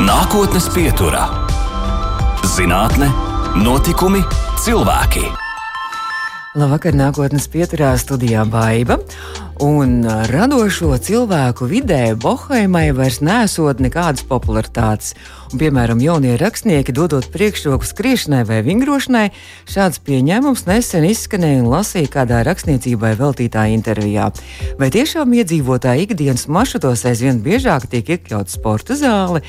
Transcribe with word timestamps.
Nākotnes 0.00 0.70
pieturā- 0.72 1.26
zinātne, 2.56 3.10
notikumi, 3.60 4.22
cilvēki. 4.56 5.26
Labvakar, 6.56 6.96
nākotnes 6.96 7.44
pieturā 7.52 7.90
studijā 8.00 8.46
Baiva. 8.48 8.96
Un 9.60 10.00
radošo 10.32 10.96
cilvēku 10.96 11.68
vidē 11.68 12.14
bohēmai 12.16 12.94
vairs 12.96 13.20
nesot 13.20 13.84
nekādas 13.84 14.24
popularitātes. 14.24 15.12
Un, 15.52 15.60
piemēram, 15.60 15.98
jaunie 16.00 16.38
rakstnieki 16.40 16.94
dodot 16.96 17.26
priekšroku 17.28 17.84
skriešanai 17.84 18.40
vai 18.48 18.62
vingrošanai, 18.64 19.26
šāds 19.68 19.98
pieņēmums 20.00 20.62
nesen 20.64 21.04
izskanēja 21.04 21.58
un 21.60 21.66
lasīja 21.68 22.08
kādā 22.14 22.38
rakstniecībai 22.48 23.10
veltītā 23.18 23.66
intervijā. 23.74 24.30
Vai 24.80 24.88
tiešām 24.94 25.34
iedzīvotāji 25.36 26.06
ikdienas 26.06 26.46
maršrutos 26.48 27.04
aizvien 27.10 27.42
biežāk 27.44 27.84
tiek 27.92 28.14
iekļauts 28.14 28.56
sporta 28.56 28.96
zāle, 28.96 29.42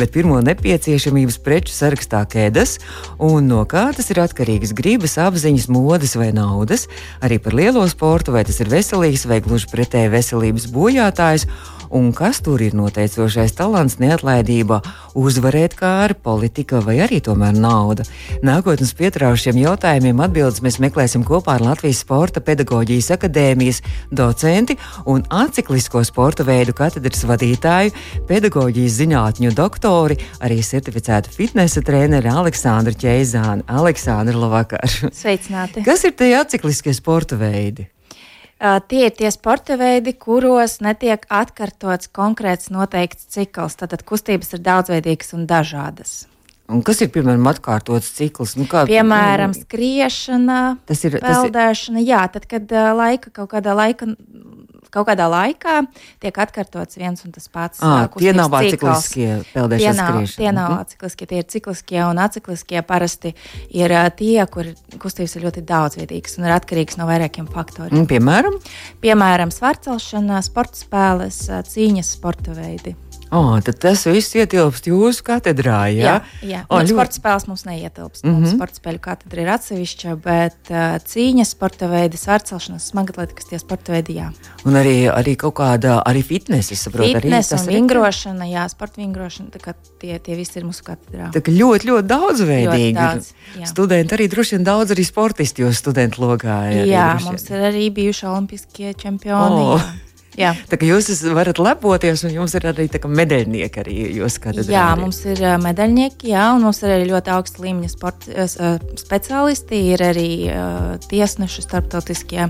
bet 0.00 0.14
pirmo 0.14 0.38
nepieciešamības 0.46 1.36
preču 1.44 1.76
sarakstā 1.76 2.22
kēdes, 2.32 2.78
un 3.20 3.50
no 3.52 3.66
kā 3.68 3.90
tas 3.92 4.08
ir 4.14 4.22
atkarīgs? 4.24 4.72
Gribas, 4.72 5.18
apziņas, 5.20 5.68
modes 5.68 6.16
vai 6.16 6.30
naudas, 6.32 6.86
arī 7.20 7.36
par 7.36 7.58
lielo 7.60 7.84
sportu, 7.92 8.32
vai 8.32 8.46
tas 8.48 8.62
ir 8.64 8.72
veselīgs 8.72 9.28
vai 9.28 9.42
gluži 9.44 9.68
pretēji 9.74 10.14
veselības 10.16 10.70
bojātājs 10.72 11.44
un 11.90 12.12
kas 12.16 12.40
tur 12.44 12.62
ir 12.62 12.74
noteicošais 12.78 13.52
talants, 13.58 13.98
neatlaidība, 14.00 14.80
uzvarēt 15.18 15.74
kāri, 15.78 16.14
politika 16.14 16.80
vai 16.84 16.98
arī 17.04 17.20
tomēr 17.24 17.56
nauda. 17.58 18.06
Nākotnes 18.46 18.92
pietraušiem 18.98 19.58
jautājumiem 19.60 20.22
atbildes 20.24 20.62
mēs 20.64 20.80
meklēsim 20.82 21.24
kopā 21.26 21.58
ar 21.58 21.66
Latvijas 21.66 22.02
Sporta 22.04 22.42
pedagoģijas 22.44 23.10
akadēmijas 23.16 23.82
docenti 24.10 24.78
un 25.10 25.24
aciklisko 25.28 26.04
sporta 26.06 26.46
veidu 26.46 26.74
katedras 26.76 27.26
vadītāju, 27.28 27.94
pedagoģijas 28.30 28.98
zinātņu 29.02 29.54
doktori, 29.58 30.18
arī 30.40 30.60
certificētu 30.64 31.32
fitnesa 31.34 31.82
treneri 31.84 32.30
Aleksandru 32.30 32.96
Ķeizānu. 33.00 33.66
Aleksandra, 33.70 34.36
labvakar! 34.38 34.86
Sveicināti! 35.10 35.84
Kas 35.86 36.04
ir 36.06 36.14
tie 36.18 36.34
acikliskie 36.40 36.94
sporta 36.96 37.38
veidi? 37.40 37.90
Tie 38.60 39.06
ir 39.06 39.14
tie 39.16 39.30
sporta 39.32 39.78
veidi, 39.80 40.12
kuros 40.12 40.82
netiek 40.84 41.22
atkārtots 41.32 42.10
konkrēts 42.12 42.68
noteikts 42.68 43.30
cikls. 43.32 43.78
Tātad 43.80 44.04
kustības 44.04 44.52
ir 44.52 44.60
daudzveidīgas 44.66 45.32
un 45.38 45.46
dažādas. 45.48 46.26
Un 46.70 46.84
kas 46.86 47.02
ir 47.04 47.10
piemēram 47.14 47.48
atkārtots 47.50 48.12
cikls? 48.16 48.56
Nu, 48.60 48.68
kā, 48.70 48.84
piemēram, 48.88 49.54
skriešana, 49.56 50.60
tas 50.88 51.04
ir 51.08 51.18
peldēšana. 51.22 52.04
Jā, 52.06 52.24
tad, 52.32 52.46
kad 52.50 52.70
laika 52.96 53.32
kaut 53.34 53.50
kādā 53.54 53.74
laika 53.76 54.12
kaut 54.94 55.08
kādā 55.08 55.26
laikā 55.30 55.80
tiek 56.22 56.38
atkārtots 56.44 56.98
viens 57.00 57.22
un 57.26 57.34
tas 57.34 57.46
pats. 57.52 57.82
À, 57.82 58.08
tie 58.18 58.32
nav 58.36 58.54
cikliskie 58.64 59.28
peldēšanas 59.52 60.00
tie 60.00 60.02
nav, 60.02 60.18
tie 60.34 60.54
nav 60.54 60.72
mm. 60.74 60.88
cikliskie, 60.92 61.28
tie 61.30 61.42
ir 61.42 61.48
cikliskie 61.54 62.00
un 62.04 62.22
acikliskie 62.22 62.82
parasti 62.86 63.34
ir 63.76 63.94
tie, 64.18 64.38
kur 64.50 64.72
kustības 65.02 65.36
ir 65.36 65.46
ļoti 65.46 65.64
daudzveidīgas 65.68 66.38
un 66.40 66.48
ir 66.48 66.56
atkarīgas 66.56 66.98
no 67.00 67.06
vairākiem 67.10 67.48
faktoriem. 67.50 68.02
Un, 68.02 68.08
piemēram? 68.10 68.58
Piemēram, 69.04 69.54
svarcelšana, 69.54 70.42
sporta 70.46 70.82
spēles, 70.82 71.44
cīņas 71.70 72.16
sporta 72.18 72.56
veidi. 72.56 72.96
Oh, 73.30 73.52
tad 73.62 73.76
tas 73.78 74.00
viss 74.10 74.34
ietilpst 74.34 74.88
jūsu 74.90 75.22
katedrā. 75.26 75.84
Ja? 75.94 76.02
Jā, 76.02 76.14
jā. 76.42 76.60
Oh, 76.66 76.80
ļoti... 76.80 76.94
sporta 76.96 77.18
spēles 77.20 77.46
mums 77.46 77.62
neietilpst. 77.68 78.24
Mm 78.24 78.30
-hmm. 78.30 78.40
Mums 78.42 78.56
sporta 78.56 78.80
spēļu 78.80 79.00
katedra 79.04 79.44
ir 79.44 79.50
atsevišķa, 79.54 80.14
bet 80.24 80.72
uh, 80.72 80.96
cīņas 81.12 81.52
sporta 81.54 81.86
veidi, 81.92 82.18
svārcelšanas, 82.18 82.88
smagatlētikas 82.90 83.50
tie 83.52 83.60
sporta 83.62 83.94
veidi, 83.94 84.18
jā. 84.18 84.32
Un 84.66 84.80
arī, 84.82 84.96
arī 85.06 85.36
kaut 85.38 85.54
kāda 85.60 86.00
arī 86.02 86.24
fitnesa, 86.26 86.74
es 86.74 86.82
saprotu, 86.82 87.14
Fitness 87.20 87.52
arī 87.52 87.56
tas 87.56 87.66
ir. 87.66 87.72
vingrošana, 87.74 88.50
jā, 88.50 88.66
sporta 88.68 89.00
vingrošana, 89.00 89.54
tā 89.54 89.62
kā 89.62 89.76
tie, 90.02 90.18
tie 90.18 90.34
visi 90.34 90.58
ir 90.58 90.66
mūsu 90.66 90.82
katedrā. 90.90 91.30
Tā 91.30 91.38
kā 91.38 91.54
ļoti, 91.54 91.86
ļoti 91.86 92.06
daudzveidīgi. 92.10 92.92
Ļoti 92.92 92.98
daudz, 92.98 93.32
jā. 93.62 93.66
Studenti 93.70 94.18
arī 94.18 94.28
droši 94.28 94.58
vien 94.58 94.66
daudz 94.66 94.90
arī 94.90 95.06
sportisti 95.06 95.62
jūsu 95.62 95.78
studentu 95.86 96.26
logā. 96.26 96.60
Jā, 96.74 96.84
jā 96.84 97.08
mums 97.24 97.50
ir 97.50 97.66
arī 97.70 97.90
bijuši 97.94 98.26
olimpiskie 98.26 98.94
čempioni. 98.94 99.66
Oh. 99.70 99.78
Jā. 99.78 100.08
Jā. 100.40 100.54
Tā 100.70 100.78
kā 100.80 100.88
jūs 100.88 101.10
varat 101.36 101.60
lepoties, 101.60 102.24
un 102.24 102.34
jums 102.34 102.54
ir 102.56 102.66
arī 102.70 102.88
medaļnieki 102.90 103.82
arī 103.82 103.96
jūs. 104.20 104.38
Jā, 104.70 104.86
arī. 104.94 105.02
mums 105.02 105.20
ir 105.28 105.42
medaļnieki, 105.60 106.30
jā, 106.32 106.46
un 106.56 106.64
mums 106.64 106.80
ir 106.84 106.94
arī 106.94 107.08
ļoti 107.10 107.32
augsta 107.34 107.64
līmeņa 107.64 107.90
sporta 107.92 108.46
speciālisti, 109.00 109.80
ir 109.92 110.04
arī 110.04 110.28
uh, 110.48 110.94
tiesneši 111.10 111.64
starptautiskie. 111.66 112.46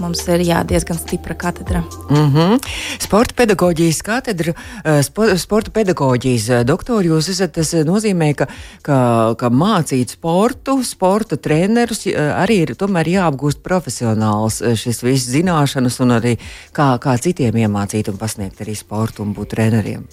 Mums 0.00 0.24
ir 0.32 0.46
jā, 0.46 0.62
diezgan 0.68 0.98
stipra 1.00 1.36
katedra. 1.36 1.82
Mm 2.10 2.32
-hmm. 2.32 2.60
Sporta 3.02 3.34
pedagoģijas 3.36 4.02
katedra, 4.02 4.52
spo, 5.02 5.28
sporta 5.36 5.70
pedagoģijas 5.70 6.64
doktori, 6.64 7.08
jūs 7.08 7.30
esat, 7.30 7.52
tas 7.52 7.72
nozīmē, 7.72 8.34
ka, 8.34 8.46
ka, 8.82 9.34
ka 9.38 9.50
mācīt 9.50 10.16
sportu, 10.16 10.82
sporta 10.84 11.36
trenerus 11.36 12.06
arī 12.06 12.62
ir 12.62 12.76
jāapgūst 13.16 13.62
profesionāls 13.62 14.62
šis 14.74 15.02
viss 15.02 15.30
zināšanas 15.30 16.00
un 16.00 16.16
arī 16.16 16.36
kā, 16.72 16.98
kā 17.02 17.16
citiem 17.26 17.58
iemācīt 17.66 18.12
un 18.12 18.20
pasniegt 18.20 18.62
arī 18.62 18.78
sportu 18.78 19.26
un 19.26 19.34
būt 19.36 19.56
treneriem? 19.56 20.06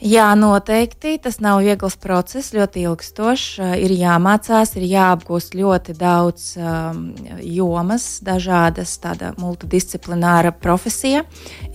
Jā, 0.00 0.30
noteikti. 0.32 1.18
Tas 1.20 1.42
nav 1.44 1.58
viegls 1.60 1.98
process, 2.00 2.54
ļoti 2.56 2.86
ilgstošs. 2.88 3.58
Ir 3.84 3.92
jāmācās, 3.92 4.72
ir 4.80 4.86
jāapgūst 4.88 5.52
ļoti 5.58 5.92
daudz 5.98 6.46
um, 6.56 7.02
jomas, 7.44 8.06
dažādas, 8.24 8.94
tāda 9.02 9.34
multidisciplināra 9.36 10.54
profesija. 10.56 11.26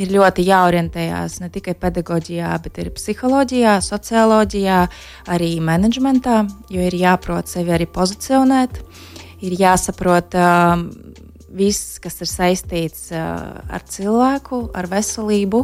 Ir 0.01 0.15
ļoti 0.15 0.47
jāorientējās 0.47 1.37
ne 1.43 1.51
tikai 1.53 1.77
pedagoģijā, 1.77 2.55
bet 2.65 2.81
arī 2.81 2.95
psiholoģijā, 2.97 3.77
socioloģijā, 3.85 4.79
arī 5.37 5.51
menedžmentā, 5.61 6.47
jo 6.73 6.81
ir 6.81 6.97
jāprot 6.97 7.51
sevi 7.51 7.77
arī 7.77 7.85
pozicionēt. 7.85 8.81
Ir 9.45 9.53
jāsaprot, 9.59 10.33
um, 10.33 10.87
viss, 11.55 11.97
kas 12.03 12.19
ir 12.23 12.29
saistīts 12.29 13.09
ar 13.15 13.85
cilvēku, 13.89 14.61
ar 14.75 14.89
veselību, 14.91 15.61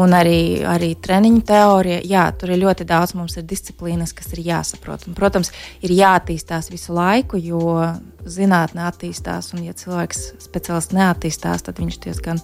un 0.00 0.16
arī, 0.16 0.62
arī 0.66 0.92
treniņu 1.00 1.42
teorija. 1.48 2.00
Jā, 2.06 2.26
tur 2.36 2.54
ir 2.54 2.62
ļoti 2.64 2.86
daudz 2.88 3.14
mums 3.18 3.38
ir 3.40 3.46
disciplīnas, 3.50 4.14
kas 4.16 4.32
ir 4.34 4.44
jāsaprot. 4.50 5.06
Un, 5.08 5.18
protams, 5.18 5.52
ir 5.84 5.94
jāattīstās 5.96 6.72
visu 6.72 6.96
laiku, 6.96 7.40
jo 7.40 7.78
zinātnē 8.26 8.88
attīstās, 8.90 9.52
un 9.54 9.64
ja 9.68 9.76
cilvēks 9.76 10.26
speciālists 10.42 10.96
neattīstās, 10.96 11.64
tad 11.66 11.80
viņš 11.82 12.02
diezgan 12.08 12.42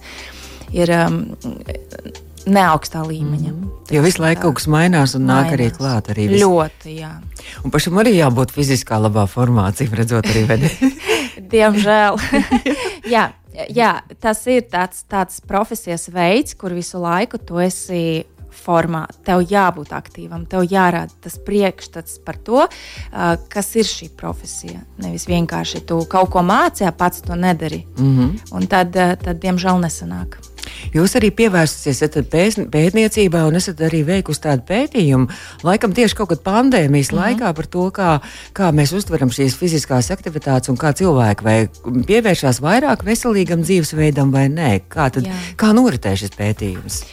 ir. 0.75 0.95
Um, 1.03 1.21
neaugstā 2.47 3.01
līmeņa. 3.03 3.51
Mm. 3.51 3.71
Jo 3.91 4.03
visu 4.05 4.21
laiku 4.23 4.47
kaut 4.47 4.59
kas 4.59 4.67
mainās 4.71 5.15
un 5.17 5.25
mainās. 5.25 5.47
nāk 5.47 5.55
arī 5.57 5.67
klāt. 5.75 6.11
Arī 6.13 6.27
viss. 6.31 6.43
Ļoti, 6.43 6.95
jā. 7.01 7.11
Un 7.63 7.73
pašam 7.73 7.99
arī 8.01 8.15
jābūt 8.17 8.53
fiziskā 8.55 8.99
labā 9.03 9.27
formā, 9.29 9.67
cik 9.75 9.95
redzot 9.99 10.29
arī 10.31 10.45
vedi. 10.51 10.71
Diemžēl. 11.51 12.17
jā, 13.15 13.27
jā, 13.73 13.91
tas 14.23 14.45
ir 14.51 14.65
tāds, 14.71 15.03
tāds 15.09 15.41
profesijas 15.41 16.09
veids, 16.13 16.57
kur 16.57 16.75
visu 16.77 17.01
laiku 17.01 17.39
tu 17.41 17.61
esi 17.63 18.25
formā. 18.57 19.05
Tev 19.25 19.43
jābūt 19.47 19.93
aktīvam, 19.95 20.45
tev 20.49 20.65
jārāda 20.67 21.13
tas 21.23 21.37
priekšstats 21.45 22.19
par 22.25 22.39
to, 22.43 22.65
kas 23.53 23.71
ir 23.77 23.87
šī 23.87 24.09
profesija. 24.17 24.81
Nevis 25.03 25.27
vienkārši 25.29 25.85
tu 25.87 26.01
kaut 26.09 26.31
ko 26.33 26.43
mācīji, 26.45 26.93
pats 26.97 27.21
to 27.21 27.35
nedari. 27.35 27.85
Mm 27.97 28.13
-hmm. 28.17 28.37
Un 28.51 28.67
tad, 28.67 28.93
tad, 28.93 29.35
diemžēl, 29.43 29.81
nesanāk. 29.85 30.39
Jūs 30.93 31.15
arī 31.19 31.31
pievērsusies 31.35 32.03
pētniecībā 32.71 33.43
un 33.47 33.59
esat 33.59 33.81
arī 33.87 34.03
veikusi 34.07 34.43
tādu 34.47 34.65
pētījumu, 34.67 35.29
laikam 35.67 35.93
tieši 35.97 36.17
kaut 36.17 36.29
kad 36.33 36.43
pandēmijas 36.45 37.11
mm 37.11 37.17
-hmm. 37.17 37.21
laikā 37.23 37.53
par 37.53 37.65
to, 37.65 37.89
kā, 37.91 38.19
kā 38.53 38.71
mēs 38.71 38.95
uztveram 38.95 39.29
šīs 39.29 39.57
fiziskās 39.57 40.11
aktivitātes 40.11 40.69
un 40.69 40.77
kā 40.77 40.93
cilvēki 40.93 41.43
vai 41.43 41.69
pievēršās 42.07 42.61
vairāk 42.61 43.05
veselīgam 43.05 43.61
dzīvesveidam 43.61 44.31
vai 44.31 44.47
nē. 44.49 44.81
Kā, 44.89 45.09
tad, 45.11 45.25
Jā. 45.25 45.33
kā 45.57 45.73
noritē 45.73 46.15
šis 46.15 46.31
pētījums? 46.37 47.03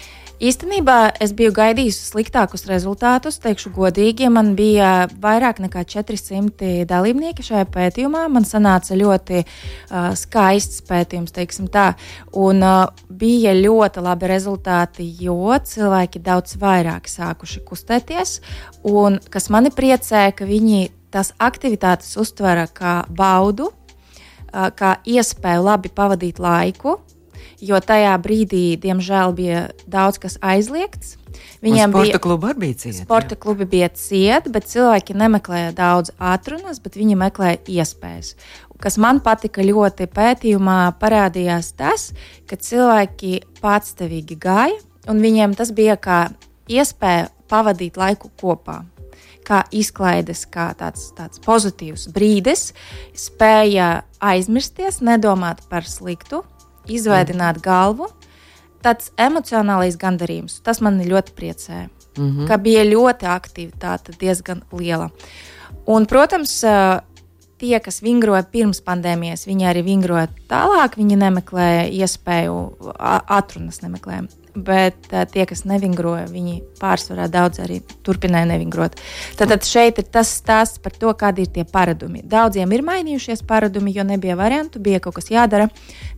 Īstenībā 0.43 1.13
es 1.23 1.31
biju 1.37 1.53
gaidījusi 1.55 2.09
sliktākus 2.09 2.65
rezultātus, 2.67 3.37
teikšu 3.39 3.71
godīgi. 3.77 4.27
Man 4.35 4.57
bija 4.59 5.07
vairāk 5.23 5.61
nekā 5.63 5.85
400 5.87 6.89
dalībnieki 6.91 7.45
šajā 7.47 7.69
pētījumā. 7.71 8.25
Man 8.35 8.47
sanāca 8.49 8.99
ļoti 8.99 9.45
uh, 9.45 10.11
skaists 10.19 10.83
pētījums, 10.89 11.31
teiksim 11.37 11.71
tā. 11.71 11.93
Un 12.35 12.67
uh, 12.67 12.91
bija 13.07 13.55
ļoti 13.55 14.03
labi 14.03 14.33
rezultāti, 14.35 15.07
jo 15.23 15.55
cilvēki 15.55 16.25
daudz 16.27 16.59
vairāk 16.59 17.07
sākuši 17.07 17.63
kustēties. 17.71 18.37
Un 18.91 19.23
kas 19.31 19.47
mani 19.55 19.71
priecē, 19.71 20.27
ka 20.35 20.51
viņi 20.51 20.89
tās 21.15 21.31
aktivitātes 21.39 22.11
uztvera 22.19 22.67
kā 22.67 23.05
baudu, 23.07 23.71
uh, 23.71 24.71
kā 24.75 24.97
iespēju 25.07 25.69
labi 25.71 25.95
pavadīt 25.95 26.43
laiku 26.43 26.99
jo 27.65 27.81
tajā 27.81 28.15
brīdī, 28.23 28.65
diemžēl, 28.81 29.35
bija 29.37 29.67
daudz 29.91 30.21
kas 30.23 30.39
aizliegts. 30.45 31.17
Viņiem 31.65 31.91
sporta 31.91 32.07
bija 32.07 32.21
klubi 32.23 32.49
arī 32.51 32.61
bija 32.63 32.79
cieti. 32.83 33.03
Sporta 33.03 33.35
jā. 33.37 33.41
klubi 33.41 33.67
bija 33.69 33.89
cieti, 33.97 34.53
bet 34.55 34.69
cilvēki 34.71 35.17
nemeklēja 35.19 35.73
daudz 35.77 36.13
atrunas, 36.21 36.81
bet 36.85 36.99
viņi 37.01 37.19
meklēja 37.19 37.61
iespējas. 37.81 38.35
Kas 38.85 38.99
man 39.01 39.21
patika 39.25 39.65
ļoti 39.65 40.09
pētījumā, 40.13 40.79
parādījās 41.01 41.73
tas, 41.79 42.11
ka 42.51 42.59
cilvēki 42.61 43.39
patstāvīgi 43.63 44.39
gāja, 44.41 44.81
un 45.09 45.23
viņiem 45.25 45.55
tas 45.57 45.73
bija 45.75 45.97
kā 45.97 46.27
iespēja 46.71 47.31
pavadīt 47.51 47.97
laiku 48.01 48.31
kopā. 48.41 48.83
Kā 49.45 49.61
izklaides, 49.77 50.47
kā 50.49 50.71
tāds, 50.79 51.11
tāds 51.17 51.41
pozitīvs 51.45 52.07
brīdis, 52.15 52.71
spēja 53.13 54.07
aizmirsties, 54.25 55.03
nedomāt 55.05 55.61
par 55.69 55.85
sliktu, 55.85 56.41
izveidot 56.87 57.63
galvu. 57.63 58.09
Tāds 58.85 59.11
emocionālais 59.17 59.97
gandarījums, 59.97 60.59
tas 60.63 60.81
man 60.85 61.01
ļoti 61.01 61.33
priecēja. 61.33 61.89
Mm 62.19 62.31
-hmm. 62.31 62.47
Ka 62.49 62.57
bija 62.57 62.85
ļoti 62.85 63.27
aktivitāte, 63.27 64.13
diezgan 64.21 64.63
liela. 64.73 65.11
Un, 65.87 66.07
protams, 66.07 66.65
tie, 67.59 67.81
kas 67.81 68.03
vingroja 68.03 68.43
pirms 68.43 68.81
pandēmijas, 68.81 69.47
viņi 69.47 69.65
arī 69.65 69.83
vingroja 69.85 70.29
tālāk. 70.49 70.97
Viņi 70.97 71.17
nemeklēja 71.17 71.89
iespēju, 71.91 72.77
atrunas 73.27 73.83
nemeklēja 73.83 74.29
bet 74.55 75.11
uh, 75.13 75.25
tie, 75.31 75.45
kas 75.49 75.65
nevingroja, 75.69 76.27
viņi 76.31 76.61
pārsvarā 76.81 77.27
daudz 77.33 77.61
arī 77.65 77.81
turpināja 78.07 78.49
nevingrot. 78.53 78.97
Tad, 79.39 79.51
tad 79.51 79.67
šeit 79.67 79.99
ir 79.99 80.09
tas 80.11 80.31
stāsts 80.39 80.81
par 80.83 80.95
to, 80.97 81.13
kādi 81.19 81.45
ir 81.45 81.53
tie 81.55 81.65
paradumi. 81.65 82.23
Daudziem 82.23 82.73
ir 82.75 82.85
mainījušies 82.87 83.45
paradumi, 83.49 83.95
jo 83.95 84.05
nebija 84.07 84.37
variantu, 84.39 84.83
bija 84.83 85.01
kaut 85.03 85.19
kas 85.19 85.31
jādara, 85.33 85.69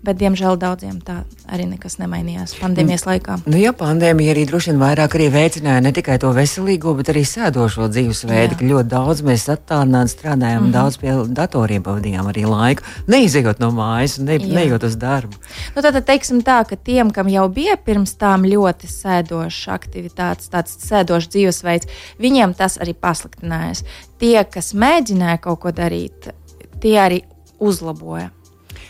bet 0.05 0.19
diemžēl 0.21 0.59
daudziem 0.61 1.01
tā 1.05 1.23
arī 1.51 1.67
nekas 1.71 1.99
nemainījās 2.01 2.57
pandēmijas 2.61 3.07
laikā. 3.07 3.39
Nu, 3.47 3.59
ja 3.61 3.73
pandēmija 3.77 4.35
arī 4.35 4.47
droši 4.49 4.73
vien 4.73 4.83
vairāk 4.83 5.17
arī 5.19 5.29
veicināja 5.35 5.83
ne 5.85 5.93
tikai 5.97 6.19
to 6.23 6.33
veselīgo, 6.37 6.95
bet 6.99 7.11
arī 7.13 7.25
sēdošo 7.27 7.89
dzīvesveidu, 7.93 8.59
ka 8.59 8.71
ļoti 8.71 8.91
daudz 8.93 9.23
mēs 9.27 9.47
attālināti 9.53 10.15
strādājām, 10.15 10.61
mm 10.61 10.67
-hmm. 10.67 10.77
daudz 10.77 10.99
pie 11.03 11.17
datoriem 11.41 11.83
pavadījām 11.87 12.31
arī 12.33 12.47
laiku, 12.51 12.83
neizejot 13.07 13.63
no 13.63 13.71
mājas, 13.75 14.19
ne, 14.19 14.39
neejot 14.39 14.85
uz 14.85 14.97
darbu. 14.97 15.37
Nu, 15.77 15.83
tad, 15.83 15.99
teiksim 16.07 16.43
tā, 16.43 16.63
ka 16.69 16.77
tiem, 16.77 17.11
kam 17.11 17.29
jau 17.29 17.49
bija 17.49 17.77
pirms 17.77 18.15
tam, 18.15 18.26
tām 18.27 18.47
ļoti 18.49 18.91
sēdošas 18.91 19.71
aktivitātes, 19.77 20.51
tāds 20.51 20.75
sēdošs 20.83 21.31
dzīvesveids, 21.35 21.91
viņiem 22.23 22.57
tas 22.59 22.81
arī 22.83 22.97
pasliktinājās. 22.99 23.85
Tie, 24.21 24.37
kas 24.51 24.75
mēģināja 24.75 25.43
kaut 25.47 25.63
ko 25.63 25.75
darīt, 25.75 26.33
tie 26.83 26.99
arī 27.03 27.23
uzlaboja. 27.63 28.33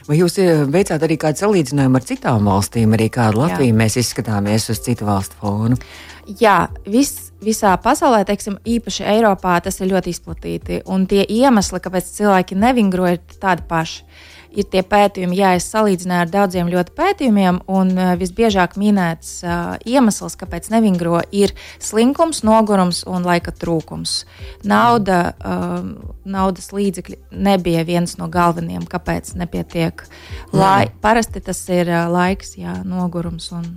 Vai 0.06 0.20
jūs 0.20 0.36
eh, 0.38 0.62
veicāt 0.70 1.02
arī 1.02 1.16
kādu 1.18 1.42
salīdzinājumu 1.42 1.98
ar 1.98 2.04
citām 2.06 2.46
valstīm, 2.46 2.94
arī 2.94 3.08
kādu 3.12 3.42
Latviju 3.42 3.72
Jā. 3.72 3.78
mēs 3.80 3.98
izskatāmies 4.02 4.68
uz 4.70 4.82
citu 4.84 5.08
valstu 5.08 5.38
fonu? 5.40 5.78
Jā, 6.40 6.68
vis, 6.90 7.32
visā 7.42 7.72
pasaulē, 7.82 8.24
teiksim, 8.26 8.56
īpaši 8.66 9.04
Eiropā, 9.12 9.58
tas 9.62 9.78
ir 9.78 9.92
ļoti 9.92 10.14
izplatīti. 10.14 10.80
Un 10.90 11.06
tie 11.10 11.22
iemesli, 11.22 11.82
kāpēc 11.82 12.08
cilvēki 12.16 12.58
nevingroja, 12.58 13.18
ir 13.18 13.38
tādi 13.42 13.66
paši 13.68 14.02
ir 14.56 14.66
tie 14.72 14.82
pētījumi, 14.86 15.38
jā, 15.38 15.52
es 15.58 15.68
salīdzināju 15.72 16.24
ar 16.24 16.32
daudziem 16.32 16.70
ļoti 16.72 16.94
pētījumiem, 16.96 17.60
un 17.70 17.92
uh, 17.94 18.12
visbiežāk 18.18 18.76
minēts 18.80 19.38
uh, 19.44 19.76
iemesls, 19.88 20.38
kāpēc 20.40 20.70
nevingro, 20.72 21.20
ir 21.30 21.54
slinkums, 21.82 22.42
nogurums 22.46 23.02
un 23.08 23.26
laika 23.26 23.54
trūkums. 23.54 24.18
Nauda, 24.66 25.20
uh, 25.36 26.14
naudas 26.24 26.72
līdzekļi 26.74 27.20
nebija 27.46 27.84
viens 27.88 28.16
no 28.20 28.30
galvenajiem, 28.32 28.88
kāpēc 28.90 29.34
nepietiek. 29.38 30.06
Lai, 30.56 30.88
parasti 31.04 31.44
tas 31.44 31.60
ir 31.72 31.92
uh, 31.92 32.06
laiks, 32.12 32.56
jā, 32.60 32.80
nogurums 32.86 33.52
un 33.56 33.70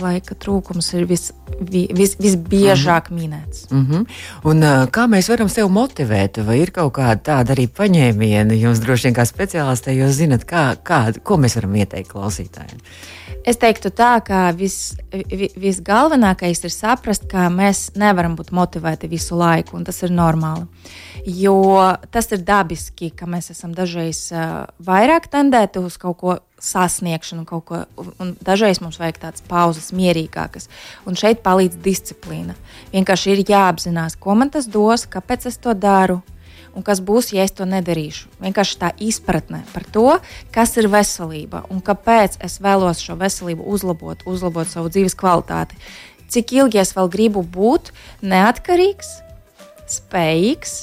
laika 0.00 0.34
trūkums 0.34 0.90
ir 0.94 1.06
vis, 1.10 1.30
vis, 1.60 2.16
visbiežāk 2.20 3.10
mm 3.10 3.14
minēts. 3.14 3.70
Mm 3.70 3.86
-hmm. 3.86 4.06
Un, 4.44 4.62
kā 4.90 5.06
mēs 5.08 5.28
varam 5.28 5.48
sevi 5.48 5.68
motivēt? 5.68 6.44
Vai 6.46 6.60
ir 6.60 6.70
kaut 6.70 6.94
kāda 6.94 7.20
tāda 7.22 7.54
arī 7.54 7.68
paņēmiena? 7.68 8.52
Jums 8.52 8.80
droši 8.80 9.08
vien 9.08 9.14
kā 9.14 9.24
speciālistē, 9.24 9.94
jūs 9.94 10.10
zinat, 10.10 10.44
kā, 10.44 10.76
kā, 10.82 11.12
ko 11.22 11.36
mēs 11.36 11.56
varam 11.56 11.74
ieteikt 11.74 12.12
klausītājiem. 12.12 12.80
Es 13.44 13.58
teiktu 13.60 13.90
tā, 13.92 14.22
ka 14.24 14.52
vis, 14.56 14.96
vis, 15.12 15.52
visgalvenākais 15.60 16.64
ir 16.64 16.72
saprast, 16.72 17.26
ka 17.28 17.50
mēs 17.52 17.90
nevaram 17.94 18.36
būt 18.36 18.54
motivēti 18.56 19.10
visu 19.10 19.36
laiku, 19.36 19.76
un 19.76 19.84
tas 19.84 20.02
ir 20.02 20.10
normāli. 20.10 20.64
Jo 21.26 21.92
tas 22.10 22.32
ir 22.32 22.40
dabiski, 22.44 23.10
ka 23.10 23.26
mēs 23.26 23.50
esam 23.52 23.74
dažreiz 23.76 24.32
vairāk 24.80 25.28
tendēti 25.28 25.78
uz 25.78 25.96
kaut 26.00 26.18
ko 26.18 26.38
sasniegšanu, 26.64 27.44
kaut 27.48 27.64
ko, 27.68 27.80
un 28.22 28.34
dažreiz 28.44 28.80
mums 28.82 28.98
vajag 29.00 29.20
tādas 29.26 29.44
pauzes, 29.48 29.92
mierīgākas. 29.96 30.70
Un 31.08 31.18
šeit 31.18 31.42
palīdz 31.44 31.80
disciplīna. 31.84 32.56
Vienkārši 32.94 33.34
ir 33.34 33.44
jāapzinās, 33.48 34.16
ko 34.20 34.36
man 34.38 34.52
tas 34.54 34.70
dos, 34.70 35.06
kāpēc 35.10 35.50
es 35.50 35.60
to 35.60 35.76
daru. 35.76 36.22
Un 36.74 36.82
kas 36.82 36.98
būs, 36.98 37.30
ja 37.30 37.44
es 37.46 37.54
to 37.54 37.66
nedarīšu? 37.70 38.32
Vienkārši 38.42 38.78
tā 38.80 38.90
izpratne 38.98 39.60
par 39.70 39.84
to, 39.94 40.08
kas 40.54 40.74
ir 40.80 40.88
veselība 40.90 41.62
un 41.70 41.78
kāpēc 41.84 42.40
es 42.42 42.58
vēlos 42.62 43.02
šo 43.04 43.14
veselību 43.20 43.66
uzlabot, 43.76 44.24
uzlabot 44.26 44.70
savu 44.70 44.90
dzīves 44.90 45.14
kvalitāti. 45.18 45.78
Cik 46.34 46.56
ilgi 46.56 46.80
es 46.82 46.90
vēl 46.96 47.12
gribu 47.12 47.44
būt 47.46 47.92
neatkarīgs, 48.26 49.12
spējīgs, 49.94 50.74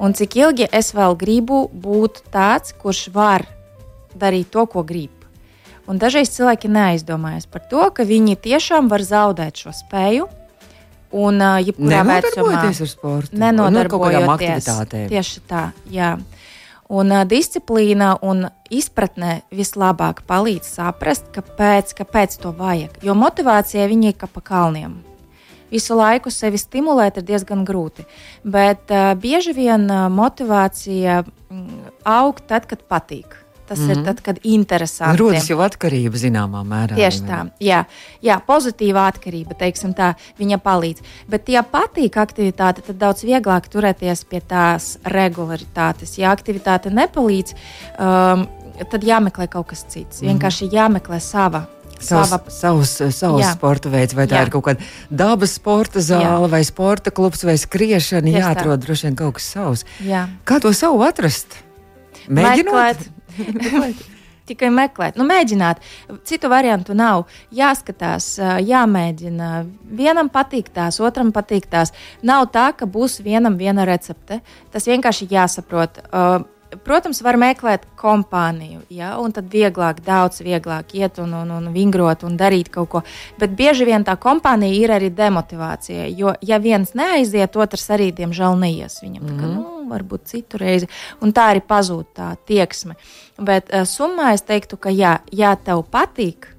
un 0.00 0.16
cik 0.16 0.38
ilgi 0.40 0.70
es 0.72 0.94
vēl 0.96 1.18
gribu 1.20 1.66
būt 1.68 2.22
tāds, 2.32 2.72
kurš 2.72 3.10
var 3.12 3.44
darīt 4.16 4.48
to, 4.54 4.64
ko 4.72 4.86
grib. 4.88 5.15
Un 5.86 6.00
dažreiz 6.02 6.32
cilvēki 6.34 6.70
neaizdomājas 6.72 7.46
par 7.46 7.62
to, 7.70 7.84
ka 7.94 8.06
viņi 8.06 8.34
tiešām 8.42 8.90
var 8.90 9.04
zaudēt 9.06 9.62
šo 9.62 9.74
spēju. 9.74 10.26
Un, 11.16 11.38
uh, 11.38 11.60
jebkurā 11.62 12.02
vecumā, 12.02 12.56
ar 12.66 12.88
sportu, 12.90 13.36
nenodarbojoties 13.38 14.66
ar 14.72 14.88
tieši 14.90 15.42
tā, 15.46 15.68
jā. 15.88 16.16
Un 16.90 17.14
uh, 17.14 17.22
disciplīna 17.30 18.16
un 18.26 18.48
izpratne 18.74 19.38
vislabāk 19.54 20.24
palīdz 20.26 20.72
saprast, 20.76 21.30
kāpēc, 21.34 21.94
kāpēc 22.02 22.36
to 22.42 22.50
vajag. 22.58 22.98
Jo 23.06 23.14
motivācija 23.14 23.86
viņa 23.86 24.10
ir 24.10 24.18
kā 24.18 24.26
pa 24.26 24.42
kalniem. 24.42 24.98
Visu 25.70 25.96
laiku 25.98 26.30
sevi 26.34 26.58
stimulēt 26.58 27.22
ir 27.22 27.26
diezgan 27.30 27.62
grūti, 27.66 28.02
bet 28.42 28.90
uh, 28.90 29.14
bieži 29.14 29.54
vien 29.54 29.86
uh, 29.86 30.06
motivācija 30.10 31.22
mm, 31.22 31.90
aug 32.18 32.42
tad, 32.50 32.66
kad 32.66 32.82
patīk. 32.90 33.45
Tas 33.66 33.78
mm 33.78 33.84
-hmm. 33.84 33.90
ir 33.90 33.96
mhm. 33.96 34.04
tad, 34.04 34.20
kad 34.20 34.38
interesanti. 34.42 35.18
Rodas 35.18 35.50
jau 35.50 35.58
atkarība 35.58 36.16
zināmā 36.16 36.62
mērā. 36.64 36.94
Tieši 36.94 37.20
tā, 37.26 37.50
jā, 37.60 37.84
jā 38.22 38.40
pozitīva 38.46 39.06
atkarība, 39.10 39.54
teiksim 39.58 39.94
tā, 39.94 40.14
viņa 40.38 40.58
palīdz. 40.58 41.02
Bet, 41.28 41.48
ja 41.48 41.62
patīk 41.62 42.16
aktivitāte, 42.16 42.82
tad 42.86 42.96
daudz 42.96 43.24
vieglāk 43.24 43.68
turēties 43.68 44.24
pie 44.24 44.40
tās 44.40 44.98
regularitātes. 45.04 46.18
Ja 46.18 46.30
aktivitāte 46.30 46.90
nepalīdz, 46.90 47.54
um, 47.98 48.46
tad 48.90 49.02
jāmeklē 49.02 49.48
kaut 49.48 49.66
kas 49.66 49.84
cits. 49.88 50.22
Mm 50.22 50.28
-hmm. 50.28 50.32
Vienkārši 50.32 50.68
jāmeklē 50.72 51.20
sava 51.20 51.66
Savs, 51.98 52.28
Sava... 52.28 52.50
savs, 52.50 52.90
savs 53.16 53.40
jā. 53.40 53.52
sporta 53.56 53.88
veids, 53.88 54.14
vai 54.16 54.26
tā 54.28 54.36
jā. 54.36 54.46
ir 54.46 54.50
kaut 54.52 54.66
kāda 54.66 54.84
dabas 55.08 55.54
sporta 55.56 56.02
zāle, 56.04 56.44
jā. 56.44 56.50
vai 56.52 56.62
sporta 56.64 57.10
klubs, 57.14 57.44
vai 57.46 57.56
skriešana. 57.56 58.26
Tieši 58.28 58.42
jāatrod 58.42 58.74
tā. 58.76 58.82
droši 58.84 59.08
vien 59.08 59.16
kaut 59.16 59.38
kas 59.38 59.48
savs. 59.54 59.84
Jā. 60.04 60.26
Kā 60.44 60.60
to 60.60 60.72
savu 60.76 61.00
atrast? 61.06 61.56
Mēģinot? 62.28 62.74
Meklēt, 62.74 63.08
Tikai 64.46 64.68
meklēt, 64.70 65.16
nu, 65.18 65.24
mēģināt. 65.26 65.80
Citu 66.26 66.46
variantu 66.52 66.94
nav. 66.94 67.24
Jāskatās, 67.54 68.36
jāmēģina. 68.62 69.48
Vienam 69.98 70.30
patīk 70.30 70.70
tās, 70.74 71.00
otram 71.02 71.32
patīk 71.34 71.66
tās. 71.70 71.90
Nav 72.22 72.46
tā, 72.54 72.68
ka 72.78 72.86
būs 72.86 73.18
vienam 73.26 73.58
viena 73.58 73.86
recepte. 73.88 74.38
Tas 74.70 74.86
vienkārši 74.86 75.26
jāsaprot. 75.32 75.98
Protams, 76.84 77.20
var 77.22 77.38
meklēt 77.38 77.84
kompāniju, 77.98 78.80
ja, 78.92 79.12
un 79.22 79.30
tad 79.32 79.46
vieglāk, 79.52 80.00
daudz 80.04 80.40
vieglāk 80.42 80.90
iet 80.98 81.20
un, 81.22 81.30
un, 81.38 81.52
un 81.54 81.68
vingrot 81.72 82.24
un 82.26 82.34
darīt 82.38 82.72
kaut 82.74 82.90
ko. 82.90 83.02
Bet 83.40 83.54
bieži 83.56 83.86
vien 83.86 84.04
tā 84.04 84.16
kompānija 84.20 84.74
ir 84.74 84.94
arī 84.96 85.10
demotivācija. 85.14 86.08
Jo, 86.18 86.34
ja 86.42 86.58
viens 86.62 86.92
neaiziet, 86.98 87.56
otrs 87.56 87.86
arī, 87.94 88.10
diemžēl, 88.14 88.58
neies. 88.60 88.98
Viņam 89.02 89.22
mm 89.22 89.30
tā 89.30 89.38
kā, 89.38 89.46
mhm. 89.46 89.54
nu, 89.56 89.75
varbūt 89.90 90.26
citu 90.32 90.60
reizi. 90.60 90.88
Un 91.24 91.34
tā 91.36 91.50
arī 91.52 91.62
pazūd 91.64 92.12
tā 92.16 92.32
tieksme. 92.48 92.98
Bet 93.38 93.72
uh, 93.72 93.86
summā 93.88 94.34
es 94.36 94.44
teiktu, 94.46 94.78
ka 94.80 94.92
jā, 94.94 95.18
jā 95.32 95.54
tev 95.56 95.84
patīk, 95.92 96.50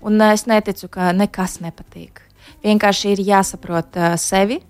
un 0.00 0.20
uh, 0.20 0.32
es 0.36 0.46
neticu, 0.50 0.90
ka 0.92 1.12
nekas 1.16 1.60
nepatīk. 1.64 2.24
Vienkārši 2.64 3.14
ir 3.14 3.24
jāsaprot 3.28 3.98
uh, 4.00 4.16
sevi, 4.20 4.60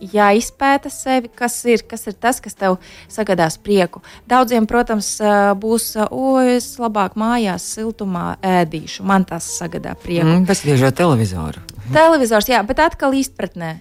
jāizpēta 0.00 0.90
sevi, 0.92 1.30
kas 1.36 1.58
ir, 1.68 1.84
kas 1.88 2.06
ir 2.08 2.16
tas, 2.20 2.40
kas 2.40 2.56
tev 2.56 2.78
sagādās 3.10 3.58
prieku. 3.60 4.02
Daudziem, 4.30 4.66
protams, 4.70 5.12
būs, 5.60 5.92
o, 6.08 6.38
es 6.40 6.72
labāk 6.80 7.18
mājās, 7.20 7.66
siltumā 7.76 8.38
ēdīšu. 8.40 9.04
Man 9.06 9.26
tas 9.28 9.46
sagādā 9.60 9.94
prieku. 10.00 10.28
Mm, 10.30 10.48
Paskatīšos 10.48 10.96
televizoru. 10.96 11.62
Televizors, 11.92 12.48
jā, 12.50 12.62
bet 12.66 12.82
atkal 12.82 13.16
izpratnē. 13.18 13.80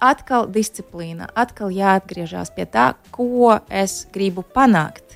Atkal 0.00 0.48
disciplīna, 0.48 1.28
atkal 1.36 1.72
jāatgriežas 1.74 2.54
pie 2.56 2.64
tā, 2.64 2.94
ko 3.12 3.58
es 3.68 4.06
gribu 4.12 4.42
panākt 4.42 5.10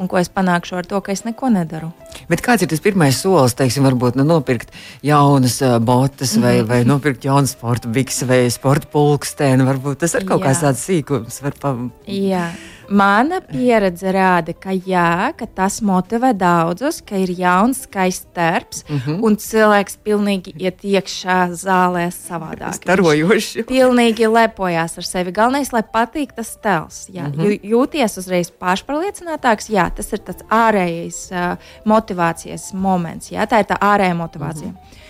un 0.00 0.08
ko 0.08 0.18
es 0.20 0.30
panākšu 0.32 0.78
ar 0.80 0.88
to, 0.88 1.00
ka 1.04 1.12
es 1.12 1.26
neko 1.26 1.50
nedaru. 1.52 1.90
Bet 2.30 2.42
kāds 2.44 2.64
ir 2.64 2.70
tas 2.70 2.82
pirmais 2.82 3.18
solis, 3.20 3.54
teiksim, 3.58 3.84
varbūt 3.84 4.16
nu, 4.18 4.24
nopirkt 4.26 4.72
jaunas 5.04 5.58
botas 5.84 6.36
vai, 6.36 6.60
mm 6.60 6.64
-hmm. 6.64 6.68
vai 6.68 6.84
nopirkt 6.84 7.24
jaunu 7.24 7.46
sporta 7.46 7.88
bikses 7.88 8.28
vai 8.28 8.50
sporta 8.50 8.86
pulksteni? 8.86 9.66
Varbūt 9.66 9.98
tas 10.00 10.14
ir 10.14 10.24
kaut 10.24 10.42
kāds 10.42 10.62
tāds 10.64 10.84
sīkums. 10.86 11.40
Pa... 11.60 11.76
Jā. 12.06 12.50
Mana 12.90 13.38
pieredze 13.38 14.10
rāda, 14.10 14.50
ka, 14.58 14.72
jā, 14.74 15.30
ka 15.38 15.46
tas 15.46 15.76
motivē 15.86 16.32
daudzus, 16.34 16.98
ka 17.06 17.20
ir 17.22 17.30
jauns, 17.38 17.84
skaists 17.86 18.26
darbs, 18.34 18.82
mm 18.88 18.98
-hmm. 18.98 19.20
un 19.22 19.36
cilvēks 19.36 19.98
pilnīgi 20.02 20.54
iet 20.58 20.82
iekšā 20.82 21.54
zālē 21.54 22.08
savādāk. 22.10 22.82
Starojoši. 22.82 23.62
Pilnīgi 23.68 24.26
lepojas 24.26 24.98
ar 24.98 25.06
sevi. 25.06 25.32
Galvenais, 25.32 25.72
lai 25.72 25.82
patīk 25.82 26.34
tas 26.34 26.58
tēls. 26.58 27.06
Jā, 27.14 27.28
mm 27.28 27.32
-hmm. 27.34 27.60
Jūties 27.62 28.18
uzreiz 28.18 28.50
pašpārliecinātāks, 28.50 29.70
jā, 29.70 29.90
tas 29.94 30.12
ir 30.12 30.18
tāds 30.18 30.42
ārējais 30.50 31.30
uh, 31.30 31.56
motivācijas 31.84 32.72
moments. 32.72 33.30
Jā, 33.30 33.46
tā 33.46 33.60
ir 33.60 33.66
tā 33.66 33.78
ārējā 33.78 34.14
motivācija. 34.14 34.68
Mm 34.68 34.74
-hmm. 34.74 35.09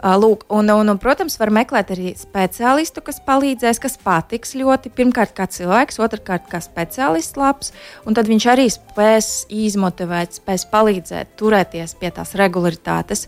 Lūk, 0.00 0.46
un, 0.48 0.70
un, 0.72 0.88
un, 0.88 0.98
protams, 1.00 1.34
var 1.36 1.50
meklēt 1.52 1.90
arī 1.92 2.14
speciālistu, 2.16 3.02
kas 3.04 3.18
palīdzēs, 3.26 3.80
kas 3.82 3.98
patiks 4.00 4.54
ļoti. 4.56 4.92
Pirmkārt, 4.96 5.34
kā 5.36 5.44
cilvēks, 5.52 6.00
otrkārt, 6.00 6.46
kā 6.48 6.62
speciālists 6.64 7.36
labs, 7.36 7.74
un 8.08 8.16
tad 8.16 8.30
viņš 8.30 8.46
arī 8.48 8.64
spēs 8.72 9.28
izmotivēt, 9.52 10.40
spēs 10.40 10.64
palīdzēt 10.72 11.36
turēties 11.36 11.98
pie 12.00 12.12
tās 12.16 12.32
regularitātes. 12.40 13.26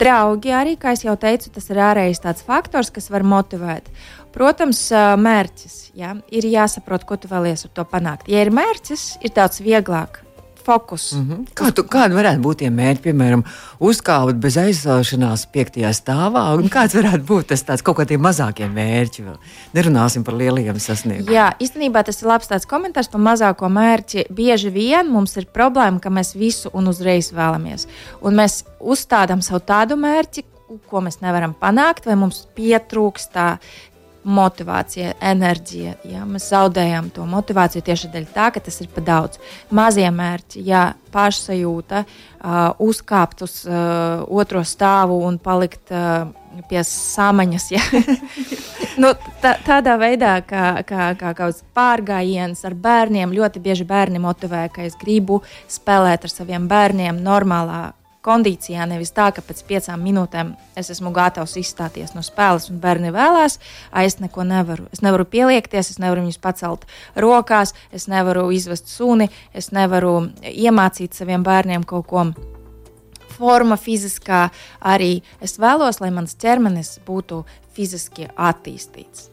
Draugi 0.00 0.56
arī, 0.56 0.78
kā 0.80 0.94
jau 0.96 1.18
teicu, 1.20 1.52
tas 1.52 1.68
ir 1.68 1.84
ārējais 1.84 2.24
tāds 2.24 2.46
faktors, 2.46 2.92
kas 2.94 3.10
var 3.12 3.26
motivēt. 3.26 3.92
Protams, 4.32 4.86
mērķis 5.20 5.78
ja, 5.98 6.16
ir 6.32 6.48
jāsaprot, 6.48 7.04
ko 7.04 7.20
tu 7.20 7.28
vēlies 7.28 7.66
ar 7.68 7.76
to 7.76 7.84
panākt. 7.84 8.32
Ja 8.32 8.46
ir 8.46 8.54
mērķis, 8.54 9.18
ir 9.20 9.36
daudz 9.36 9.60
vieglāk 9.60 10.21
fokus. 10.64 11.12
Mm 11.12 11.28
-hmm. 11.28 11.46
Kā 11.54 11.72
tu, 11.72 11.82
kādi 11.82 12.14
varētu 12.14 12.40
būt 12.42 12.58
tie 12.62 12.70
mērķi, 12.70 13.02
piemēram, 13.06 13.44
uzkāpt 13.80 14.40
bez 14.40 14.56
aizsāšanās 14.56 15.46
piektajā 15.52 15.92
stāvā? 15.92 16.44
Kāds 16.68 16.94
varētu 16.94 17.24
būt 17.26 17.46
tas 17.46 17.62
tāds, 17.64 17.82
kaut 17.82 17.96
kādiem 17.96 18.20
mazākiem 18.20 18.72
mērķiem? 18.74 19.26
Vēl? 19.26 19.38
Nerunāsim 19.74 20.24
par 20.24 20.34
lieliem 20.34 20.78
sasniegumiem. 20.78 21.34
Jā, 21.34 21.52
īstenībā 21.60 22.04
tas 22.04 22.22
ir 22.22 22.28
labs 22.28 22.66
komentārs 22.66 23.10
par 23.10 23.20
mazāko 23.20 23.68
mērķi. 23.68 24.26
Bieži 24.30 24.70
vien 24.70 25.10
mums 25.10 25.36
ir 25.36 25.46
problēma, 25.46 26.00
ka 26.00 26.10
mēs 26.10 26.34
visu 26.34 26.70
un 26.72 26.86
uzreiz 26.86 27.32
vēlamies. 27.32 27.86
Un 28.20 28.34
mēs 28.34 28.64
uzstādām 28.80 29.42
savu 29.42 29.60
tādu 29.60 29.96
mērķi, 29.96 30.44
ko 30.88 31.02
mēs 31.04 31.20
nevaram 31.20 31.54
panākt, 31.58 32.06
vai 32.08 32.16
mums 32.16 32.46
pietrūkst 32.56 33.32
tā 33.34 33.46
motivācija, 34.24 35.14
enerģija. 35.20 35.94
Ja? 36.08 36.26
Mēs 36.28 36.48
zaudējam 36.52 37.10
to 37.14 37.26
motivāciju 37.28 37.84
tieši 37.86 38.10
dēļ 38.12 38.28
tā, 38.34 38.50
ka 38.54 38.62
tas 38.62 38.80
ir 38.82 38.90
par 38.94 39.06
daudz. 39.06 39.40
Mazie 39.74 40.08
mērķi, 40.14 40.62
ja 40.66 40.92
pašsajūta, 41.12 42.04
uh, 42.04 42.60
uzkāpt 42.82 43.42
uz 43.44 43.62
uh, 43.68 44.22
otro 44.30 44.62
stāvu 44.66 45.18
un 45.26 45.38
palikt 45.42 45.92
uh, 45.92 46.30
pie 46.70 46.84
samaņas. 46.86 47.70
Ja? 47.74 47.82
nu, 49.02 49.12
tā, 49.42 49.56
tādā 49.66 49.96
veidā, 50.00 50.36
kā, 50.46 50.66
kā, 50.86 51.12
kā 51.16 51.32
kaut 51.32 51.40
kāds 51.42 51.64
pārgājiens 51.76 52.62
ar 52.68 52.76
bērniem, 52.78 53.34
ļoti 53.34 53.62
bieži 53.64 53.88
bērni 53.88 54.22
motivē, 54.22 54.68
ka 54.72 54.86
es 54.86 54.96
gribu 55.00 55.42
spēlēt 55.70 56.28
ar 56.28 56.32
saviem 56.32 56.70
bērniem 56.70 57.18
normālā 57.22 57.90
kondīcijā, 58.22 58.84
nevis 58.88 59.12
tā, 59.14 59.28
ka 59.34 59.42
pēc 59.44 59.62
piecām 59.68 60.02
minūtēm 60.06 60.52
es 60.78 60.90
esmu 60.94 61.12
gatavs 61.14 61.56
izstāties 61.60 62.14
no 62.16 62.22
spēles, 62.24 62.68
un 62.70 62.78
bērni 62.82 63.12
vēlās, 63.14 63.58
ah, 63.90 64.04
es 64.06 64.18
neko 64.22 64.46
nevaru. 64.46 64.86
Es 64.94 65.02
nevaru 65.02 65.26
pieliekties, 65.28 65.92
es 65.94 66.00
nevaru 66.02 66.24
viņus 66.24 66.40
pacelt 66.42 66.86
rokās, 67.16 67.74
es 67.92 68.08
nevaru 68.10 68.48
izvest 68.54 68.92
suni, 68.92 69.28
es 69.54 69.72
nevaru 69.74 70.14
iemācīt 70.52 71.18
saviem 71.18 71.44
bērniem 71.46 71.86
kaut 71.88 72.08
ko. 72.10 72.26
Forma 73.32 73.78
fiziskā 73.80 74.46
arī 74.86 75.22
es 75.42 75.56
vēlos, 75.58 75.98
lai 76.02 76.12
mans 76.14 76.36
ķermenis 76.38 76.98
būtu 77.06 77.42
fiziski 77.74 78.28
attīstīts. 78.36 79.32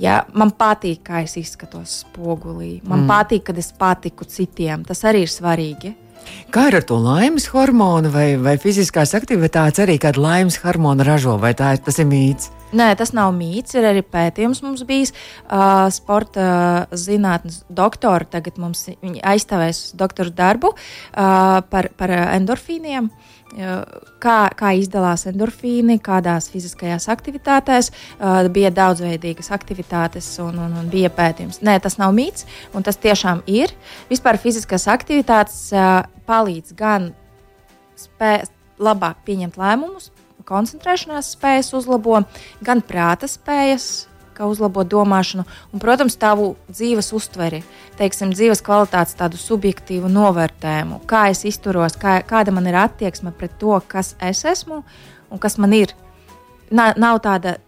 Ja, 0.00 0.22
man 0.32 0.52
patīk, 0.56 1.02
kā 1.04 1.24
es 1.24 1.34
izskatos 1.40 2.04
spogulī. 2.04 2.78
Man 2.86 3.02
mm. 3.02 3.10
patīk, 3.10 3.42
kad 3.50 3.58
es 3.58 3.72
patiku 3.76 4.24
citiem. 4.28 4.84
Tas 4.86 5.02
arī 5.08 5.24
ir 5.26 5.32
svarīgi. 5.32 5.92
Kā 6.50 6.64
ir 6.66 6.74
ar 6.80 6.82
to 6.82 6.96
laimes 6.98 7.44
hormonu 7.52 8.10
vai, 8.10 8.32
vai 8.34 8.56
fiziskās 8.58 9.12
aktivitātes 9.14 9.84
arī 9.84 9.94
kāda 10.02 10.18
laimes 10.18 10.56
hormona 10.64 11.04
ražo, 11.06 11.36
vai 11.38 11.52
tā 11.54 11.76
ir, 11.76 11.82
tas 11.86 12.00
ir 12.02 12.08
mīts? 12.10 12.48
Nē, 12.74 12.88
tas 12.98 13.12
nav 13.14 13.30
mīts. 13.36 13.76
Ir 13.78 13.86
arī 13.86 14.02
pētījums 14.02 14.58
mums 14.66 14.82
bijis. 14.88 15.14
Uh, 15.46 15.86
sporta 15.94 16.88
zinātnes 16.90 17.60
doktori 17.70 18.26
tagad 18.34 18.58
mums 18.58 18.88
aizstāvēs 18.90 19.92
doktora 19.94 20.34
darbu 20.42 20.72
uh, 20.74 21.60
par, 21.70 21.92
par 21.94 22.14
endorfīniem. 22.18 23.06
Uh, 23.06 23.29
kā, 23.50 24.36
kā 24.56 24.72
izdalās 24.78 25.26
endorfīni, 25.30 25.98
kādās 26.02 26.48
fiziskajās 26.52 27.08
aktivitātēs. 27.10 27.90
Uh, 28.18 28.46
bija 28.52 28.70
daudzveidīgas 28.74 29.50
aktivitātes 29.54 30.28
un, 30.42 30.58
un, 30.58 30.76
un 30.80 30.90
bija 30.92 31.10
pētījums. 31.14 31.60
Nē, 31.66 31.78
tas 31.82 31.98
nav 32.00 32.14
mīts, 32.16 32.46
un 32.74 32.86
tas 32.86 33.00
tiešām 33.00 33.42
ir. 33.50 33.74
Vispār 34.10 34.38
fiziskās 34.40 34.86
aktivitātes 34.90 35.70
uh, 35.74 36.02
palīdz 36.30 36.76
gan 36.78 37.10
spēt 37.98 38.50
labāk 38.80 39.24
pieņemt 39.26 39.58
lēmumus, 39.60 40.10
koncentrēšanās 40.48 41.34
spējas 41.36 41.74
uzlabo, 41.76 42.22
gan 42.64 42.80
prāta 42.86 43.28
spējas 43.30 44.09
kā 44.40 44.48
uzlabot 44.48 44.88
domāšanu, 44.88 45.44
un, 45.72 45.82
protams, 45.82 46.16
tavu 46.20 46.54
dzīves 46.72 47.12
uztveri, 47.16 47.62
teiksim, 48.00 48.32
dzīves 48.32 48.64
kvalitātes 48.64 49.18
tādu 49.18 49.40
subjektīvu 49.40 50.08
novērtējumu, 50.12 51.02
kā 51.10 51.28
es 51.34 51.44
izturos, 51.48 51.98
kā, 52.00 52.20
kāda 52.26 52.54
man 52.56 52.68
ir 52.70 52.78
attieksme 52.80 53.34
pret 53.36 53.58
to, 53.60 53.76
kas 53.90 54.14
es 54.24 54.44
esmu 54.48 54.82
un 55.30 55.42
kas 55.42 55.58
man 55.60 55.76
ir. 55.76 55.92
Nav, 56.70 56.94
nav 57.00 57.18
tāda 57.24 57.58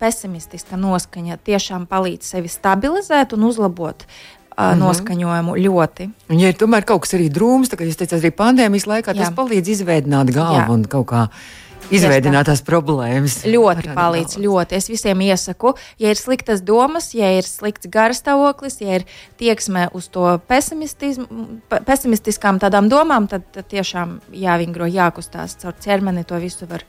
pesimistiska 0.00 0.78
noskaņa, 0.80 1.40
tiešām 1.44 1.86
palīdz 1.90 2.34
sevi 2.36 2.52
stabilizēt 2.52 3.34
un 3.36 3.48
uzlabot. 3.50 4.06
Mm 4.60 4.66
-hmm. 4.66 4.78
noskaņojumu 4.78 5.54
ļoti. 5.56 6.10
Un, 6.28 6.40
ja 6.40 6.48
ir 6.48 6.56
tomēr 6.58 6.84
kaut 6.84 7.00
kas 7.02 7.14
arī 7.14 7.30
drūms, 7.32 7.70
tad, 7.70 7.78
kā 7.80 7.86
jūs 7.86 7.96
teicāt, 7.96 8.20
arī 8.20 8.30
pandēmijas 8.30 8.86
laikā, 8.86 9.14
Jā. 9.14 9.22
tas 9.22 9.30
palīdz 9.32 9.68
izveidot 9.68 10.30
galvu 10.34 10.60
Jā. 10.60 10.68
un 10.70 10.84
kaut 10.84 11.06
kā 11.06 11.28
izveidinātās 11.94 12.62
problēmas. 12.66 13.40
Ļoti 13.48 13.94
palīdz, 13.96 14.34
daudz. 14.36 14.44
ļoti. 14.44 14.76
Es 14.80 14.86
visiem 14.90 15.18
iesaku, 15.26 15.68
ja 16.00 16.08
ir 16.12 16.18
sliktas 16.20 16.60
domas, 16.66 17.06
ja 17.16 17.28
ir 17.36 17.44
slikts 17.48 17.90
garstāvoklis, 17.90 18.80
ja 18.84 19.00
ir 19.00 19.06
tieksme 19.40 19.88
uz 19.96 20.04
to 20.12 20.24
pesimistiskām 20.50 22.60
tādām 22.62 22.90
domām, 22.92 23.28
tad, 23.30 23.42
tad 23.54 23.64
tiešām 23.72 24.08
jāvingro, 24.34 24.86
jākustās 24.90 25.56
caur 25.60 25.74
ķermeni, 25.80 26.26
to 26.28 26.36
visu 26.42 26.64
var 26.70 26.82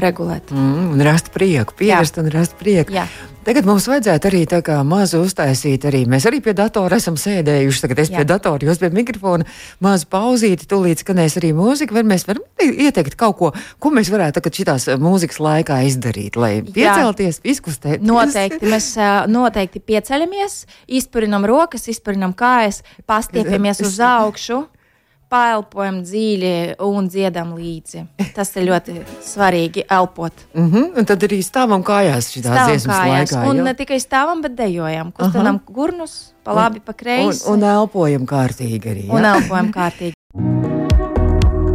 regulēt. 0.00 0.52
Mm, 0.54 0.92
un 0.94 1.04
rast 1.04 1.32
prieku, 1.34 1.76
pierast 1.78 2.18
un 2.20 2.30
rast 2.32 2.56
prieku. 2.60 2.94
Jā. 2.94 3.06
Tagad 3.42 3.66
mums 3.66 3.88
vajadzētu 3.90 4.28
arī 4.28 4.40
tā 4.46 4.60
kā 4.62 4.76
mazu 4.86 5.18
uztaisīt. 5.24 5.82
Arī. 5.88 6.04
Mēs 6.06 6.28
arī 6.30 6.38
pie 6.44 6.52
datora 6.54 7.00
esam 7.02 7.16
sēdējuši. 7.18 7.80
Tagad 7.82 8.02
es 8.04 8.10
Jā. 8.12 8.20
pie 8.20 8.26
datora, 8.30 8.68
jūs 8.68 8.78
pie 8.78 8.90
mikrofona. 8.94 9.46
Mazu 9.82 10.06
pauzīti, 10.12 10.68
tūlīt 10.70 11.02
skanēs 11.02 11.40
arī 11.40 11.50
mūzika. 11.58 11.96
Vai 11.96 12.04
mēs 12.06 12.22
varam 12.28 12.44
ieteikt 12.62 13.16
kaut 13.18 13.38
ko, 13.40 13.50
ko 13.82 13.92
mēs 13.94 14.12
varētu 14.14 14.38
tagad 14.38 14.60
šitās 14.60 14.86
mūzikas 15.02 15.42
laikā 15.42 15.80
izdarīt, 15.88 16.38
lai 16.38 16.52
piecelties, 16.62 17.40
izkustēties? 17.42 18.06
Noteikti. 18.06 18.70
Mēs 18.70 18.92
noteikti 19.32 19.82
pieceļamies, 19.90 20.60
izpurinam 21.00 21.42
rokas, 21.48 21.88
izpurinam 21.90 22.36
kājas, 22.38 22.84
pastiepamies 23.10 23.82
uz 23.82 23.98
augšu 24.06 24.62
paelpojam 25.32 26.02
dziļi 26.04 26.54
un 26.84 27.08
dziedam 27.08 27.54
līdzi. 27.56 28.04
Tas 28.36 28.52
ir 28.56 28.68
ļoti 28.68 28.98
svarīgi 29.24 29.86
elpot. 29.88 30.44
Mm 30.54 30.70
-hmm. 30.70 30.98
Un 30.98 31.08
tad 31.08 31.24
arī 31.24 31.40
stāvam 31.44 31.84
kājās 31.84 32.32
šajā 32.34 32.66
dziesmas 32.68 32.96
kājās. 32.96 33.32
laikā. 33.32 33.48
Un 33.50 33.56
jo? 33.56 33.64
ne 33.64 33.74
tikai 33.74 34.00
stāvam, 34.00 34.42
bet 34.42 34.56
dejojam. 34.56 35.12
Kustinam 35.12 35.60
gurnus 35.66 36.32
pa 36.44 36.52
labi, 36.52 36.80
pa 36.80 36.92
kreisi. 36.92 37.46
Un, 37.46 37.62
un 37.62 37.68
elpojam 37.68 38.26
kārtīgi 38.26 38.92
arī. 38.94 39.06
Ja? 39.06 39.14
Un 39.14 39.24
elpojam 39.24 39.72
kārtīgi. 39.72 40.12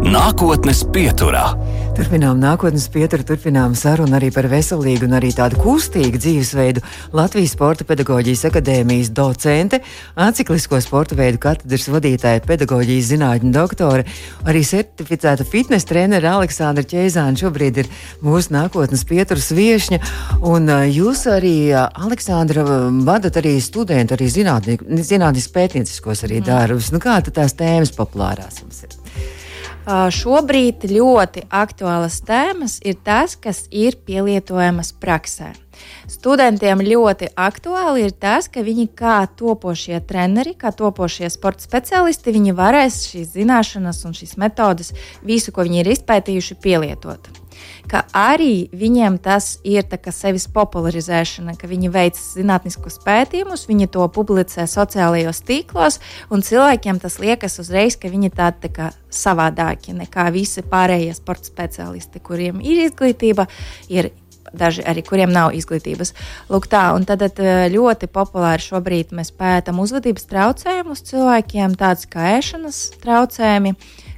Nākotnes 0.06 0.84
pieturā. 0.94 1.56
Turpinām 1.98 2.38
nākotnes 2.38 2.84
pieturu, 2.94 3.24
turpinām 3.26 3.74
sarunu 3.74 4.14
arī 4.20 4.28
par 4.34 4.46
veselīgu 4.52 5.08
un 5.08 5.16
arī 5.18 5.32
tādu 5.34 5.58
kustīgu 5.58 6.20
dzīvesveidu. 6.22 6.84
Latvijas 7.18 7.56
Sporta 7.56 7.88
pedagoģijas 7.90 8.44
akadēmijas 8.52 9.10
docente, 9.18 9.80
atciklisko 10.14 10.78
sporta 10.86 11.18
veidu 11.18 11.42
katedras 11.42 11.88
vadītāja, 11.90 12.44
pedagoģijas 12.46 13.10
zinātņu 13.10 13.52
doktore, 13.56 14.06
arī 14.46 14.62
certificēta 14.68 15.48
fitnes 15.48 15.90
trenere 15.90 16.30
Aleksandra 16.30 16.86
Čeizāna 16.86 17.42
šobrīd 17.42 17.82
ir 17.82 17.90
mūsu 18.22 18.54
nākotnes 18.54 19.02
pieturas 19.10 19.50
viešņa. 19.58 20.02
Un 20.46 20.70
jūs 20.94 21.26
arī, 21.34 21.72
Aleksandra, 21.74 22.68
vadat 23.10 23.42
arī 23.42 23.58
studentu, 23.64 24.14
arī 24.14 24.30
zinātnisku 24.30 25.58
pētnieciskos 25.58 26.28
arī 26.30 26.44
darbus. 26.46 26.94
Nu, 26.94 27.02
kā 27.02 27.18
tās 27.26 27.58
tēmas 27.58 27.96
populārās 27.98 28.62
jums 28.62 28.86
ir? 28.86 29.00
Šobrīd 29.88 30.84
ļoti 30.92 31.46
aktuālas 31.48 32.18
tēmas 32.28 32.74
ir 32.84 32.98
tas, 33.08 33.38
kas 33.40 33.70
ir 33.72 33.96
pielietojamas 34.04 34.92
praksē. 35.00 35.54
Studentiem 36.12 36.84
ļoti 36.84 37.30
aktuāli 37.40 38.04
ir 38.10 38.12
tas, 38.12 38.50
ka 38.52 38.66
viņi 38.68 38.90
kā 39.00 39.22
topošie 39.40 40.02
treneri, 40.04 40.58
kā 40.60 40.74
topošie 40.76 41.32
sporta 41.32 41.64
speciālisti, 41.64 42.36
viņi 42.36 42.58
varēs 42.58 43.02
šīs 43.14 43.32
zināšanas 43.38 44.04
un 44.10 44.18
šīs 44.18 44.36
metodas, 44.36 44.92
visu, 45.24 45.56
ko 45.56 45.64
viņi 45.64 45.86
ir 45.86 45.94
izpētījuši, 45.96 46.60
pielietot. 46.68 47.32
Ka 47.90 48.04
arī 48.16 48.68
viņiem 48.76 49.18
tas 49.24 49.58
ir 49.68 49.86
sevis 50.12 50.48
popularizēšana, 50.54 51.56
ka 51.60 51.70
viņi 51.70 51.92
veic 51.94 52.20
zinātniskus 52.20 53.00
pētījumus, 53.06 53.68
viņi 53.70 53.90
to 53.96 54.08
publicē 54.14 54.68
sociālajos 54.68 55.42
tīklos, 55.48 56.00
un 56.30 56.44
cilvēkiem 56.46 57.00
tas 57.00 57.20
liekas 57.20 57.60
uzreiz, 57.64 57.98
ka 57.98 58.12
viņi 58.12 58.32
tādi 58.36 58.68
tā 58.68 58.74
kā 58.74 58.92
savādāki 59.10 59.96
nekā 59.98 60.30
visi 60.36 60.62
pārējie 60.62 61.16
sporta 61.18 61.50
speciālisti, 61.50 62.24
kuriem 62.24 62.62
ir 62.62 62.88
izglītība, 62.88 63.48
ir 63.90 64.12
daži 64.54 64.84
arī 64.88 65.04
kuriem 65.06 65.32
nav 65.34 65.56
izglītības. 65.56 66.14
Lūk, 66.52 66.68
tā, 66.72 66.90
un 66.96 67.06
tad 67.08 67.24
eh, 67.28 67.68
ļoti 67.74 68.10
populāri 68.12 68.64
šobrīd 68.64 69.14
mēs 69.16 69.34
pētām 69.36 69.82
uzvedības 69.84 70.28
traucējumus 70.32 71.06
cilvēkiem, 71.10 71.78
tādus 71.80 72.08
kā 72.12 72.34
ēšanas 72.38 72.84
traucējumi. 73.04 73.76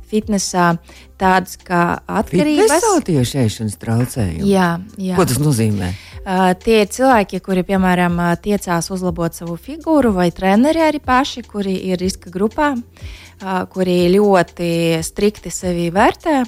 Fitnesā 0.10 0.74
tādas 1.20 1.60
kā 1.62 2.00
atkarības. 2.08 2.74
Tas 2.74 2.88
ir 2.92 3.08
tieši 3.12 3.42
ēšanas 3.46 3.80
traucējumi. 3.82 4.50
Jā, 4.50 4.70
jā. 4.98 5.18
Ko 5.20 5.28
tas 5.30 5.42
nozīmē? 5.42 5.94
Uh, 6.20 6.52
tie 6.60 6.82
ir 6.84 6.92
cilvēki, 6.92 7.40
kuri, 7.44 7.64
piemēram, 7.68 8.20
tiecās 8.44 8.92
uzlabot 8.92 9.38
savu 9.38 9.56
figūru, 9.60 10.12
vai 10.16 10.30
treneri 10.36 10.84
arī 10.84 11.00
paši, 11.04 11.46
kuri 11.48 11.78
ir 11.90 12.02
riska 12.02 12.32
grupā. 12.34 12.74
Uh, 12.76 13.30
kuri 13.72 14.10
ļoti 14.12 15.00
strikti 15.06 15.52
sevi 15.54 15.88
vērtē. 15.94 16.42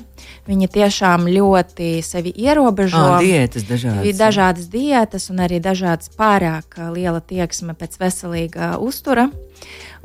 Viņi 0.49 0.67
tiešām 0.71 1.27
ļoti 1.31 2.01
sevi 2.05 2.33
ierobežo. 2.43 3.03
Ah, 3.15 3.23
diētas 3.23 3.65
dažādas. 3.69 4.17
Dažādas 4.19 4.67
diētas 4.71 5.29
un 5.31 5.41
arī 5.45 5.61
dažādas 5.63 6.11
pārāk 6.17 6.77
liela 6.91 7.21
tieksme 7.21 7.75
pēc 7.77 7.97
veselīga 8.01 8.75
uztura. 8.81 9.29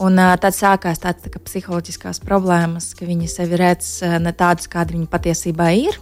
Un 0.02 0.20
tad 0.20 0.52
sākās 0.52 1.00
tādas 1.00 1.24
tā 1.24 1.40
psiholoģiskās 1.40 2.20
problēmas, 2.24 2.90
ka 2.98 3.08
viņi 3.08 3.30
sevi 3.32 3.56
redz 3.60 4.02
ne 4.20 4.34
tādus, 4.36 4.68
kādi 4.68 4.98
viņi 4.98 5.08
patiesībā 5.12 5.70
ir. 5.78 5.96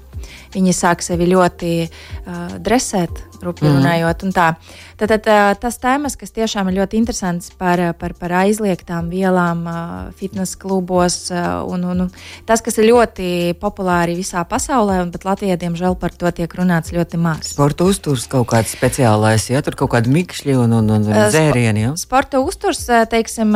Viņi 0.55 0.73
sāk 0.73 1.03
sevi 1.05 1.27
ļoti 1.29 1.71
uh, 1.85 2.57
dresēt, 2.63 3.19
rupi 3.45 3.67
mm. 3.67 3.73
runājot. 3.77 4.23
Tad, 4.35 5.11
tad 5.11 5.27
uh, 5.29 5.51
tas 5.61 5.77
tēmas, 5.83 6.15
kas 6.17 6.33
tiešām 6.35 6.71
ir 6.71 6.79
ļoti 6.79 6.99
interesants 7.01 7.51
par, 7.59 7.83
par, 7.99 8.15
par 8.19 8.33
aizliegtām 8.45 9.11
vielām 9.13 9.65
uh, 9.69 9.83
fitnesa 10.17 10.57
klubos, 10.63 11.19
uh, 11.35 11.61
un, 11.69 11.85
un, 11.91 12.07
un 12.07 12.47
tas, 12.49 12.63
kas 12.65 12.79
ir 12.81 12.89
ļoti 12.93 13.27
populāri 13.61 14.17
visā 14.17 14.45
pasaulē, 14.49 15.01
bet 15.13 15.27
Latvijā, 15.29 15.59
diemžēl, 15.61 15.99
par 16.01 16.15
to 16.17 16.31
tiek 16.35 16.57
runāts 16.57 16.95
ļoti 16.95 17.21
maz. 17.21 17.51
Sporta 17.53 17.85
uzturs 17.91 18.29
kaut 18.31 18.49
kāds 18.55 18.73
speciālais, 18.73 19.51
ja 19.51 19.61
tur 19.67 19.77
kaut 19.83 19.93
kādi 19.97 20.15
mikšļi 20.15 20.57
un, 20.63 20.79
un, 20.79 20.93
un 20.97 21.09
dzērieni. 21.11 21.89
Ja? 21.89 21.95
Sporta 22.01 22.41
uzturs, 22.41 22.87
teiksim, 23.11 23.53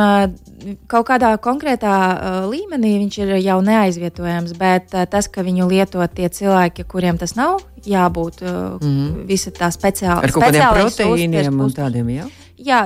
kaut 0.91 1.07
kādā 1.07 1.31
konkrētā 1.41 1.95
uh, 1.95 2.37
līmenī 2.49 2.95
viņš 3.03 3.17
ir 3.21 3.33
jau 3.43 3.57
neaizvietojams, 3.65 4.53
bet 4.59 4.95
uh, 4.95 5.05
tas, 5.09 5.29
ka 5.31 5.45
viņu 5.45 5.69
lieto 5.69 6.05
tie 6.15 6.29
cilvēki, 6.33 6.85
kuriem 6.89 7.19
tas 7.21 7.35
nav 7.37 7.61
jābūt, 7.85 8.43
uh, 8.43 8.77
mm. 8.81 9.25
visa 9.29 9.53
tā 9.55 9.71
speciāla. 9.73 10.23
Ar 10.27 10.35
kaut 10.35 10.47
kādiem 10.47 10.67
proteīniem 10.77 11.65
un 11.65 11.73
tādiem, 11.75 12.13
jā? 12.17 12.29
Jā, 12.59 12.81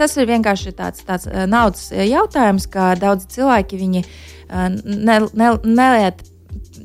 tas 0.00 0.14
ir 0.16 0.30
vienkārši 0.30 0.72
tāds, 0.78 1.02
tāds 1.04 1.26
naudas 1.28 1.90
jautājums, 1.92 2.64
ka 2.72 2.94
daudz 2.96 3.26
cilvēki 3.28 3.76
viņi 3.76 4.00
ne, 4.48 5.18
ne, 5.36 5.50
neliet 5.60 6.22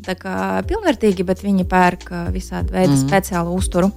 tā 0.03 0.17
kā 0.19 0.33
pilnvērtīgi, 0.67 1.23
bet 1.23 1.45
viņi 1.45 1.63
pērk 1.71 2.11
visādi 2.35 2.75
veidi 2.75 2.91
mm. 2.97 3.05
speciālu 3.07 3.55
uzturu. 3.55 3.93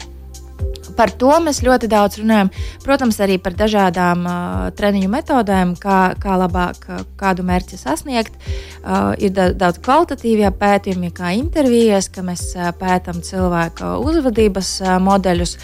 Par 0.99 1.13
to 1.15 1.31
mēs 1.45 1.61
ļoti 1.63 1.87
daudz 1.91 2.19
runājam. 2.19 2.49
Protams, 2.83 3.21
arī 3.23 3.37
par 3.43 3.55
dažādām 3.59 4.25
uh, 4.27 4.65
treniņu 4.75 5.11
metodēm, 5.13 5.77
kā, 5.79 5.99
kā 6.19 6.39
labāk 6.41 6.89
uh, 6.89 7.05
kādu 7.21 7.45
mērķi 7.47 7.79
sasniegt. 7.79 8.35
Uh, 8.83 9.13
ir 9.23 9.31
da 9.37 9.51
daudz 9.55 9.79
kvalitatīvie 9.85 10.51
pētījumi, 10.59 11.13
kā 11.15 11.31
intervijas, 11.39 12.11
ka 12.11 12.25
mēs 12.27 12.49
uh, 12.57 12.73
pētām 12.81 13.23
cilvēku 13.23 13.95
uzvedības 14.09 14.73
uh, 14.83 14.97
modeļus. 15.03 15.55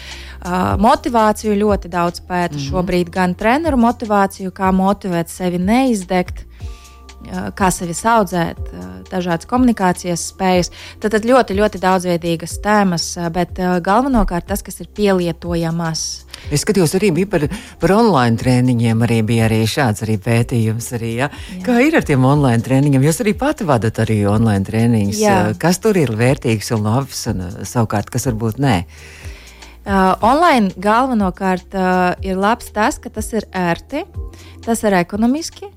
Uh, 0.45 0.75
motivāciju 0.79 1.57
ļoti 1.57 1.89
daudz 1.91 2.21
pēta 2.21 2.53
mm 2.53 2.59
-hmm. 2.59 2.69
šobrīd, 2.69 3.09
gan 3.11 3.35
treneru 3.35 3.81
motivāciju, 3.81 4.53
kā 4.55 4.71
motivēt 4.71 5.29
sevi 5.33 5.57
neizdegt 5.57 6.44
kā 7.57 7.69
sevi 7.73 7.95
audzēt, 7.95 8.59
dažādas 9.09 9.49
komunikācijas 9.49 10.27
spējas. 10.33 10.71
Tad, 10.99 11.15
tad 11.17 11.27
ļoti, 11.27 11.57
ļoti 11.57 11.81
daudzveidīgas 11.83 12.59
tēmas, 12.63 13.07
bet 13.35 13.59
galvenokārt 13.85 14.49
tas, 14.51 14.63
kas 14.65 14.81
ir 14.83 14.91
pielietojamās. 14.95 16.05
Es 16.53 16.61
skatījos, 16.61 16.93
arī 16.97 17.09
bija 17.15 17.29
par, 17.31 17.45
par 17.81 17.93
online 17.95 18.37
treniņiem. 18.39 19.03
Arī 19.05 19.19
bija 19.25 19.47
arī 19.47 19.61
šāds 19.69 20.03
arī 20.05 20.17
pētījums. 20.21 20.91
Arī, 20.97 21.11
ja? 21.21 21.29
Jā. 21.55 21.61
Kā 21.65 21.79
ir 21.85 21.97
ar 21.97 22.05
tiem 22.05 22.25
online 22.27 22.61
treniņiem? 22.65 23.05
Jūs 23.07 23.21
arī 23.23 23.35
pati 23.39 23.67
vadat 23.67 24.01
arī 24.03 24.21
online 24.29 24.65
treniņus. 24.67 25.21
Jā. 25.21 25.37
Kas 25.61 25.81
tur 25.83 25.97
ir 25.99 26.13
vērtīgs 26.17 26.73
un 26.75 26.85
labs, 26.85 27.25
un 27.31 27.45
savukārt, 27.65 28.11
kas 28.13 28.29
varbūt 28.29 28.61
nē? 28.61 28.77
Uh, 29.85 30.15
online 30.25 30.71
galvenokārt 30.81 31.75
uh, 31.77 32.15
ir 32.25 32.39
labs 32.41 32.71
tas, 32.73 32.97
ka 32.97 33.11
tas 33.13 33.27
ir 33.37 33.45
ērti, 33.53 34.01
tas 34.65 34.79
ir 34.81 34.95
ekonomiski, 34.97 35.69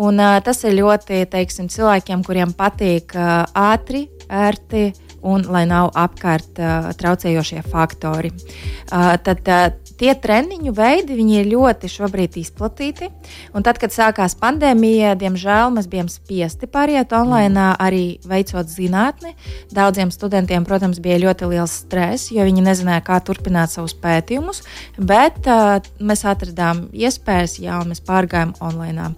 Un, 0.00 0.20
uh, 0.20 0.38
tas 0.44 0.62
ir 0.64 0.78
ļoti 0.78 1.24
teiksim, 1.32 1.68
cilvēkiem, 1.72 2.22
kuriem 2.24 2.54
patīk 2.56 3.16
uh, 3.16 3.42
ātri, 3.52 4.06
ērti 4.32 4.90
un 5.28 5.44
lai 5.52 5.64
nav 5.70 5.92
apkārt 5.98 6.58
uh, 6.58 6.90
traucējošie 6.98 7.62
faktori. 7.70 8.32
Uh, 8.32 9.14
tad 9.22 9.46
uh, 9.48 9.68
tie 10.02 10.14
treniņu 10.18 10.72
veidi 10.74 11.16
ir 11.36 11.46
ļoti 11.52 11.90
šobrīd 11.90 12.38
izplatīti. 12.40 13.08
Un 13.54 13.62
tad, 13.62 13.78
kad 13.78 13.94
sākās 13.94 14.34
pandēmija, 14.40 15.14
diemžēl 15.20 15.70
mēs 15.76 15.86
bijām 15.90 16.08
spiesti 16.10 16.66
pāriet 16.70 17.14
online, 17.14 17.54
mm. 17.54 17.76
arī 17.82 18.18
veicot 18.26 18.70
zinātni. 18.70 19.36
Daudziem 19.74 20.10
studentiem, 20.14 20.66
protams, 20.66 20.98
bija 21.02 21.20
ļoti 21.22 21.52
liels 21.52 21.76
stress, 21.84 22.32
jo 22.34 22.46
viņi 22.48 22.64
nezināja, 22.66 23.04
kā 23.06 23.20
turpināt 23.22 23.74
savus 23.74 23.94
pētījumus. 24.02 24.64
Bet 24.98 25.46
uh, 25.46 25.78
mēs 26.02 26.26
atradām 26.26 26.88
iespējas, 26.90 27.60
jā, 27.62 27.78
un 27.82 27.92
mēs 27.92 28.02
pārgājām 28.06 28.56
online. 28.64 29.12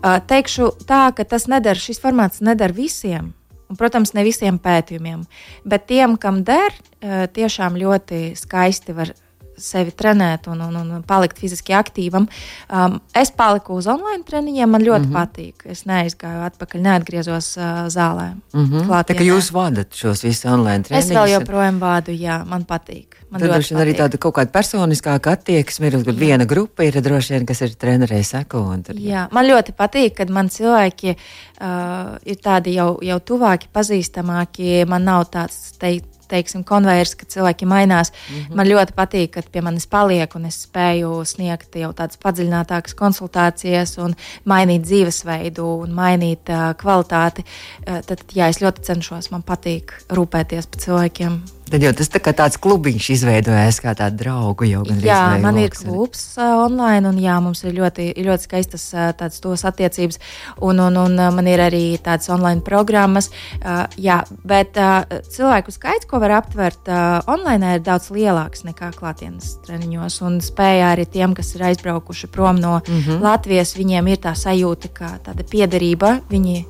Uh, 0.00 0.20
teikšu 0.30 0.70
tā, 0.86 1.08
ka 1.16 1.26
tas 1.26 1.48
nedara, 1.50 1.78
šis 1.78 1.98
formāts 2.02 2.44
nedara 2.44 2.76
visiem. 2.76 3.32
Un, 3.70 3.78
protams, 3.78 4.10
ne 4.16 4.24
visiem 4.26 4.56
pētījumiem, 4.58 5.20
bet 5.62 5.84
tiem, 5.86 6.16
kam 6.18 6.40
der, 6.42 6.74
tiešām 7.36 7.76
ļoti 7.78 8.32
skaisti 8.34 8.96
var 8.96 9.12
sevi 9.62 9.94
trenēt 9.96 10.48
un, 10.50 10.60
un, 10.66 10.76
un 10.80 11.04
palikt 11.06 11.38
fiziski 11.40 11.74
aktīvam. 11.76 12.26
Um, 12.68 12.98
es 13.16 13.32
paliku 13.36 13.78
uz 13.78 13.88
online 13.90 14.24
treniņiem, 14.26 14.70
man 14.70 14.84
ļoti 14.86 15.06
mm 15.06 15.12
-hmm. 15.12 15.20
patīk. 15.20 15.66
Es 15.70 15.84
neaizgāju 15.86 16.44
atpakaļ, 16.48 16.82
neatgriezos 16.88 17.56
uh, 17.56 17.86
zālē. 17.92 18.32
Mm 18.52 18.66
-hmm. 18.66 19.06
Tā 19.08 19.16
kā 19.16 19.26
jūs 19.26 19.52
vadat 19.52 19.94
šos 19.94 20.24
visus 20.24 20.44
online 20.44 20.82
treniņus? 20.84 21.10
Es 21.10 21.16
vēl 21.16 21.32
joprojām 21.38 21.80
vādu, 21.80 22.12
jā, 22.16 22.44
man 22.46 22.64
patīk. 22.64 23.20
Man 23.30 23.40
Tad 23.40 23.50
droši 23.52 23.74
vien 23.74 23.80
arī 23.84 23.92
tāda 23.94 24.18
kaut 24.18 24.34
kāda 24.34 24.50
personiskāka 24.50 25.36
attieksme 25.36 25.86
ir, 25.86 25.96
kad 26.04 26.16
viena 26.18 26.44
grupa 26.50 26.82
ir 26.82 26.98
droši 26.98 27.36
vien, 27.36 27.44
kas 27.46 27.60
ir 27.62 27.76
trenerei 27.78 28.24
seko. 28.26 28.64
Tad, 28.86 28.98
jā, 28.98 29.28
man 29.30 29.46
ļoti 29.46 29.74
patīk, 29.78 30.16
kad 30.18 30.32
man 30.34 30.50
cilvēki 30.50 31.14
uh, 31.14 32.16
ir 32.26 32.40
tādi 32.42 32.74
jau, 32.74 32.98
jau 33.06 33.18
tuvāki, 33.20 33.70
pazīstamāki. 33.72 34.82
Man 34.90 35.06
nav 35.06 35.28
tāds 35.30 35.78
teikt 35.78 36.19
teiksim, 36.30 36.64
konvejers, 36.66 37.14
ka 37.18 37.28
cilvēki 37.30 37.68
mainās. 37.68 38.12
Mm 38.12 38.36
-hmm. 38.36 38.56
Man 38.56 38.70
ļoti 38.70 38.96
patīk, 38.96 39.30
ka 39.34 39.42
pie 39.52 39.62
manis 39.66 39.86
paliek 39.86 40.34
un 40.34 40.46
es 40.46 40.62
spēju 40.66 41.24
sniegt 41.24 41.76
jau 41.76 41.92
tādas 41.92 42.18
padziļinātākas 42.24 42.94
konsultācijas 42.94 43.98
un 43.98 44.16
mainīt 44.44 44.82
dzīvesveidu 44.86 45.66
un 45.84 45.94
mainīt 45.94 46.48
uh, 46.48 46.74
kvalitāti. 46.76 47.44
Uh, 47.44 48.00
tad, 48.06 48.24
jā, 48.34 48.48
es 48.48 48.62
ļoti 48.62 48.82
cenšos, 48.82 49.30
man 49.30 49.42
patīk 49.42 49.92
rūpēties 50.10 50.66
par 50.66 50.80
cilvēkiem. 50.80 51.40
Tad 51.70 51.84
jau 51.84 51.90
tas 51.94 52.08
tā 52.10 52.18
kā 52.18 52.32
tāds 52.34 52.58
klubiņš 52.58 53.06
izveidojās, 53.14 53.76
kā 53.78 53.92
tāda 53.94 54.16
draugu 54.18 54.66
jau 54.66 54.80
gan 54.88 54.98
Jā, 55.06 55.20
man 55.38 55.60
ir 55.62 55.70
klubs 55.70 56.24
uh, 56.34 56.64
online, 56.64 57.06
un 57.06 57.20
jā, 57.22 57.36
mums 57.44 57.62
ir 57.62 57.76
ļoti, 57.76 58.08
ļoti 58.26 58.46
skaistas 58.48 58.88
uh, 58.96 59.12
tādas 59.14 59.38
tos 59.44 59.62
attiecības, 59.68 60.18
un, 60.66 60.82
un, 60.82 60.98
un 60.98 61.14
man 61.36 61.50
ir 61.50 61.62
arī 61.62 61.84
tādas 62.02 62.26
online 62.34 62.64
programmas. 62.66 63.30
Uh, 63.60 63.84
jā, 64.02 64.18
bet 64.42 64.82
uh, 64.82 65.22
cilvēku 65.30 65.70
skaits, 65.76 66.10
ko 66.10 66.18
var 66.18 66.40
aptvert 66.40 66.90
uh, 66.90 67.20
online, 67.30 67.76
ir 67.78 67.86
daudz 67.86 68.10
lielāks 68.10 68.66
nekā 68.66 68.90
klātienes 68.98 69.54
treniņos, 69.62 70.20
un 70.26 70.42
spēja 70.42 70.90
arī 70.96 71.06
tiem, 71.06 71.38
kas 71.38 71.54
ir 71.54 71.68
aizbraukuši 71.70 72.34
prom 72.34 72.58
no 72.58 72.80
mm 72.80 73.02
-hmm. 73.02 73.22
Latvijas, 73.22 73.76
viņiem 73.78 74.10
ir 74.10 74.18
tā 74.18 74.34
sajūta, 74.34 74.90
ka 74.92 75.18
tāda 75.22 75.46
piederība, 75.46 76.18
viņi 76.30 76.64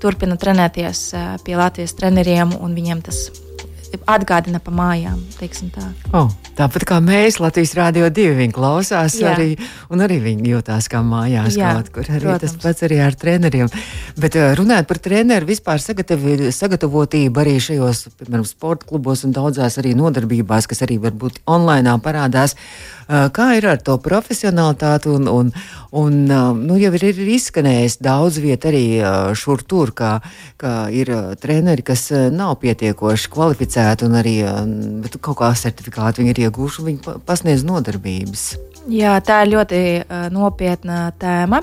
turpina 0.00 0.36
trenēties 0.36 1.10
uh, 1.12 1.34
pie 1.44 1.56
Latvijas 1.56 1.92
treneriem, 1.92 2.56
un 2.56 2.72
viņiem 2.72 3.04
tas 3.04 3.28
ir 3.28 3.45
atgādina 4.06 4.60
pa 4.62 4.72
mājām. 4.74 5.20
Tā. 5.36 5.84
Oh, 6.16 6.30
tāpat 6.56 6.84
kā 6.88 6.98
mēs 7.04 7.38
Latvijas 7.42 7.74
Rādio 7.76 8.08
2 8.10 8.34
viņi 8.38 8.54
klausās, 8.56 9.16
Jā. 9.20 9.34
arī, 9.34 9.54
un 9.92 10.02
arī 10.04 10.18
viņi 10.24 10.52
jūtās 10.54 10.88
kā 10.90 11.02
mājās 11.04 11.56
Jā, 11.58 11.74
kaut 11.76 11.90
kur. 11.94 12.08
Arī 12.08 12.24
protams. 12.24 12.56
tas 12.56 12.62
pats 12.62 12.86
arī 12.86 13.00
ar 13.04 13.16
treneriem. 13.18 13.70
Bet 14.16 14.36
eh, 14.36 14.54
runājot 14.58 14.88
par 14.88 15.00
treneru, 15.02 15.48
vispār 15.48 15.82
sagatavotību 15.82 17.42
arī 17.42 17.56
šajos, 17.62 18.06
piemēram, 18.20 18.46
sporta 18.48 18.88
klubos 18.88 19.24
un 19.26 19.34
daudzās 19.36 19.78
arī 19.82 19.94
nodarbībās, 19.98 20.68
kas 20.70 20.82
arī 20.86 20.98
varbūt 21.02 21.42
online 21.46 21.96
parādās. 22.02 22.56
Eh, 23.06 23.28
kā 23.30 23.52
ir 23.58 23.68
ar 23.70 23.78
to 23.84 23.98
profesionālitāti? 24.02 25.12
Un, 25.12 25.28
un, 25.30 25.52
un, 25.92 26.18
eh, 26.26 26.48
nu, 26.56 26.80
jau 26.80 26.92
ir, 26.96 27.06
ir 27.12 27.32
izskanējis 27.36 28.00
daudz 28.02 28.40
vietu 28.42 28.72
arī 28.72 28.84
šur 29.36 29.62
tur, 29.62 29.92
kā, 29.96 30.16
kā 30.58 30.74
ir 30.90 31.12
treneri, 31.40 31.84
kas 31.86 32.08
nav 32.32 32.56
pietiekoši 32.64 33.30
kvalificēti 33.30 33.85
certificēti, 33.86 34.06
un 34.06 34.16
arī 34.18 35.18
kaut 35.20 35.38
kā 35.38 35.52
certifikāti 35.54 36.22
viņi 36.22 36.32
ir 36.34 36.40
iegūši, 36.46 36.86
viņi 36.86 37.18
pasniedz 37.26 37.64
nodarbības. 37.64 38.56
Jā, 38.88 39.20
tā 39.20 39.44
ir 39.44 39.54
ļoti 39.56 39.78
uh, 40.02 40.26
nopietna 40.30 41.12
tēma. 41.18 41.62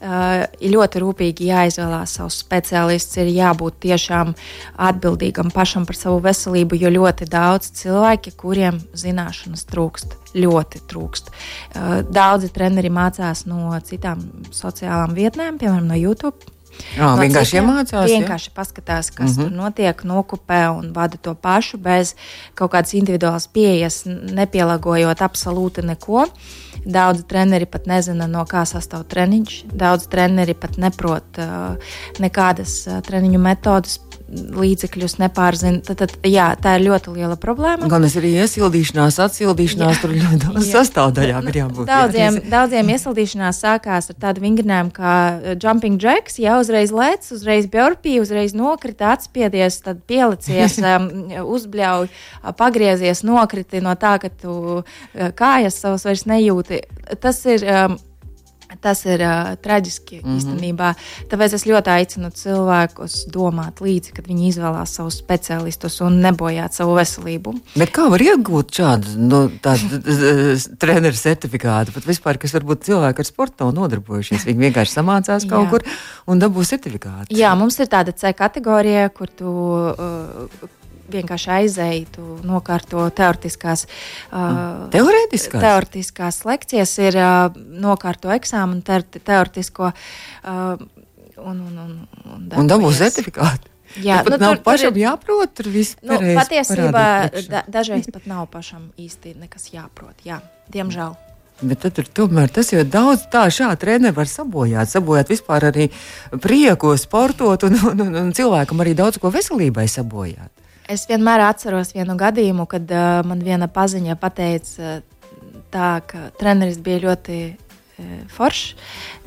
Uh, 0.00 0.46
ļoti 0.64 1.00
rūpīgi 1.02 1.50
jāizvēlās 1.50 2.14
savs 2.16 2.38
speciālists, 2.40 3.18
ir 3.20 3.28
jābūt 3.34 3.82
tiešām 3.84 4.32
atbildīgam 4.80 5.50
pašam 5.52 5.84
par 5.84 5.96
savu 5.98 6.22
veselību, 6.24 6.78
jo 6.80 6.88
ļoti 6.88 7.28
daudz 7.28 7.68
cilvēki, 7.82 8.32
kuriem 8.40 8.78
zināšanas 8.96 9.66
trūkst, 9.68 10.16
ļoti 10.40 10.80
trūkst. 10.88 11.28
Uh, 11.28 12.00
daudzi 12.08 12.48
treneri 12.48 12.88
mācās 12.88 13.44
no 13.48 13.76
citām 13.84 14.24
sociālām 14.56 15.12
vietnēm, 15.16 15.60
piemēram, 15.60 15.92
no 15.92 16.00
YouTube 16.00 16.59
Jā, 16.96 17.10
no 17.14 17.22
vienkārši 17.22 17.54
citiem, 17.54 17.68
iemācās. 17.68 18.10
Vienkārši 18.10 18.50
ja? 18.50 18.54
paskatās, 18.56 19.10
kas 19.10 19.36
mm 19.36 19.36
-hmm. 19.36 19.48
tur 19.48 19.56
notiek, 19.56 20.04
nokupē 20.04 20.60
un 20.78 20.92
vada 20.92 21.16
to 21.16 21.34
pašu 21.34 21.78
bez 21.78 22.14
kaut 22.54 22.72
kādas 22.72 22.94
individuālas 22.94 23.48
pieejas, 23.48 24.04
nepielāgojot 24.06 25.20
absolūti 25.20 25.82
neko. 25.82 26.26
Daudz 26.84 27.24
treneri 27.28 27.66
pat 27.66 27.86
nezina, 27.86 28.26
no 28.26 28.44
kā 28.44 28.64
sastāv 28.64 29.04
treniņš. 29.04 29.64
Daudz 29.72 30.06
treneri 30.08 30.54
pat 30.54 30.76
neprot 30.76 31.38
uh, 31.38 31.76
nekādas 32.18 32.86
uh, 32.86 33.00
treniņu 33.00 33.38
metodas 33.38 34.00
līdzekļus 34.30 35.16
nepārzina. 35.20 35.80
Tad, 35.84 36.02
tad, 36.02 36.12
jā, 36.26 36.50
tā 36.62 36.76
ir 36.78 36.84
ļoti 36.86 37.14
liela 37.16 37.36
problēma. 37.40 37.88
Gan 37.90 38.06
es 38.06 38.14
arī 38.18 38.32
iesildīšanās, 38.44 39.18
atsildīšanās, 39.24 39.96
jā. 39.96 40.02
tur 40.02 40.14
ļoti 40.14 40.40
daudz 40.44 40.68
sastāvdaļām 40.76 41.48
ir 41.50 41.58
jābūt. 41.60 41.88
Daudziem, 41.90 42.38
jā. 42.38 42.44
daudziem 42.52 42.92
iesildīšanās 42.94 43.62
sākās 43.64 44.10
ar 44.12 44.18
tādu 44.26 44.44
vingrinājumu 44.44 44.94
kā 44.96 45.14
uh, 45.34 45.54
jumping 45.56 45.98
jacks, 46.02 46.38
jā, 46.42 46.58
uzreiz 46.62 46.94
lec, 46.94 47.26
uzreiz 47.34 47.66
bjorpī, 47.70 48.18
uzreiz 48.22 48.54
nokrita, 48.56 49.14
atspiedies, 49.16 49.80
tad 49.86 50.04
pielicies, 50.10 50.78
um, 50.92 51.08
uzbļauj, 51.56 52.10
pagriezies, 52.60 53.24
nokriti 53.26 53.82
no 53.84 53.96
tā, 53.98 54.16
ka 54.22 54.30
tu 54.30 54.54
uh, 54.78 54.84
kājas 55.38 55.82
savas 55.82 56.06
vairs 56.06 56.26
nejūti. 56.30 56.84
Tas 57.18 57.42
ir 57.50 57.66
um, 57.66 57.98
Tas 58.80 59.02
ir 59.04 59.22
uh, 59.24 59.54
traģiski 59.62 60.20
mm 60.20 60.24
-hmm. 60.24 60.36
īstenībā. 60.38 60.94
Tāpēc 61.30 61.54
es 61.58 61.66
ļoti 61.66 61.90
aicinu 61.90 62.30
cilvēkus 62.30 63.26
domāt 63.34 63.82
līdzi, 63.82 64.14
kad 64.14 64.26
viņi 64.26 64.48
izvēlās 64.48 64.94
savus 64.94 65.18
speciālistus 65.18 66.00
un 66.06 66.20
nebojāt 66.22 66.72
savu 66.72 66.94
veselību. 66.94 67.54
Bet 67.76 67.90
kā 67.90 68.08
var 68.10 68.22
iegūt 68.22 68.70
šādu 68.80 69.16
nu, 69.16 69.42
treneru 70.78 71.16
certifikātu? 71.16 71.92
Pat 71.92 72.06
vispār, 72.06 72.38
kas 72.38 72.54
varbūt 72.54 72.86
cilvēki 72.88 73.18
ar 73.18 73.26
sportu 73.26 73.64
nav 73.64 73.74
nodarbojušies. 73.74 74.46
Viņi 74.46 74.66
vienkārši 74.68 74.98
samācās 74.98 75.48
kaut 75.50 75.66
Jā. 75.66 75.70
kur 75.70 75.82
un 76.26 76.38
dabū 76.38 76.64
certifikātu. 76.64 77.34
Jā, 77.36 77.54
mums 77.54 77.78
ir 77.80 77.86
tāda 77.86 78.12
C 78.12 78.32
kategorija, 78.32 79.08
kur 79.08 79.26
tu. 79.26 79.50
Uh, 79.50 80.79
vienkārši 81.12 81.50
aizēji, 81.56 82.04
tu 82.14 82.26
nokārto 82.46 83.06
teoretiskās, 83.16 83.86
uh, 84.30 84.86
teoretiskās? 84.94 85.64
teoretiskās 85.64 86.42
lekcijas, 86.48 86.94
ir 87.02 87.18
uh, 87.20 87.58
nokārto 87.84 88.32
eksāmenu, 88.34 88.84
te, 88.86 89.02
teoretisko 89.18 89.90
uh, 89.92 90.78
un, 91.40 91.60
un, 91.60 91.82
un, 91.86 91.92
un, 92.24 92.46
un 92.62 92.70
dabū 92.70 92.92
certifikātu. 92.96 93.70
Jā, 93.98 94.20
nu, 94.22 94.36
nav 94.38 94.54
tur, 94.54 94.62
pašam 94.68 94.92
tur 94.92 95.00
ir, 95.00 95.06
jāprot, 95.08 95.54
tur 95.58 95.70
viss 95.72 95.96
nu, 96.06 96.14
patiesībā 96.14 97.06
da, 97.50 97.64
dažreiz 97.66 98.06
pat 98.12 98.28
nav 98.30 98.46
pašam 98.52 98.92
īsti 99.00 99.34
nekas 99.40 99.72
jāprot. 99.74 100.14
Jā, 100.26 100.38
diemžēl. 100.70 101.16
Bet 101.60 101.82
tad, 101.82 101.98
tomēr 102.16 102.48
tas 102.54 102.70
jau 102.72 102.84
daudz 102.88 103.26
tā, 103.32 103.42
šādi 103.52 103.82
treniņi 103.82 104.14
var 104.16 104.30
sabojāt. 104.30 104.92
Sabojāt 104.94 105.32
vispār 105.32 105.66
arī 105.68 105.90
prieku, 106.40 106.94
sportot, 106.96 107.66
un, 107.68 107.76
un, 107.90 108.04
un, 108.06 108.16
un 108.22 108.32
cilvēkam 108.36 108.80
arī 108.80 108.94
daudz 108.96 109.20
ko 109.20 109.32
veselībai 109.34 109.84
sabojāt. 109.90 110.52
Es 110.90 111.04
vienmēr 111.06 111.44
atceros 111.46 111.92
vienu 111.94 112.16
gadījumu, 112.18 112.66
kad 112.70 112.90
uh, 112.90 113.20
man 113.26 113.42
viena 113.46 113.68
paziņa 113.70 114.16
pateica, 114.18 115.00
tā, 115.70 115.90
ka 116.02 116.30
treneris 116.40 116.80
bija 116.82 117.04
ļoti 117.04 117.36
uh, 117.52 118.08
foršs, 118.34 118.72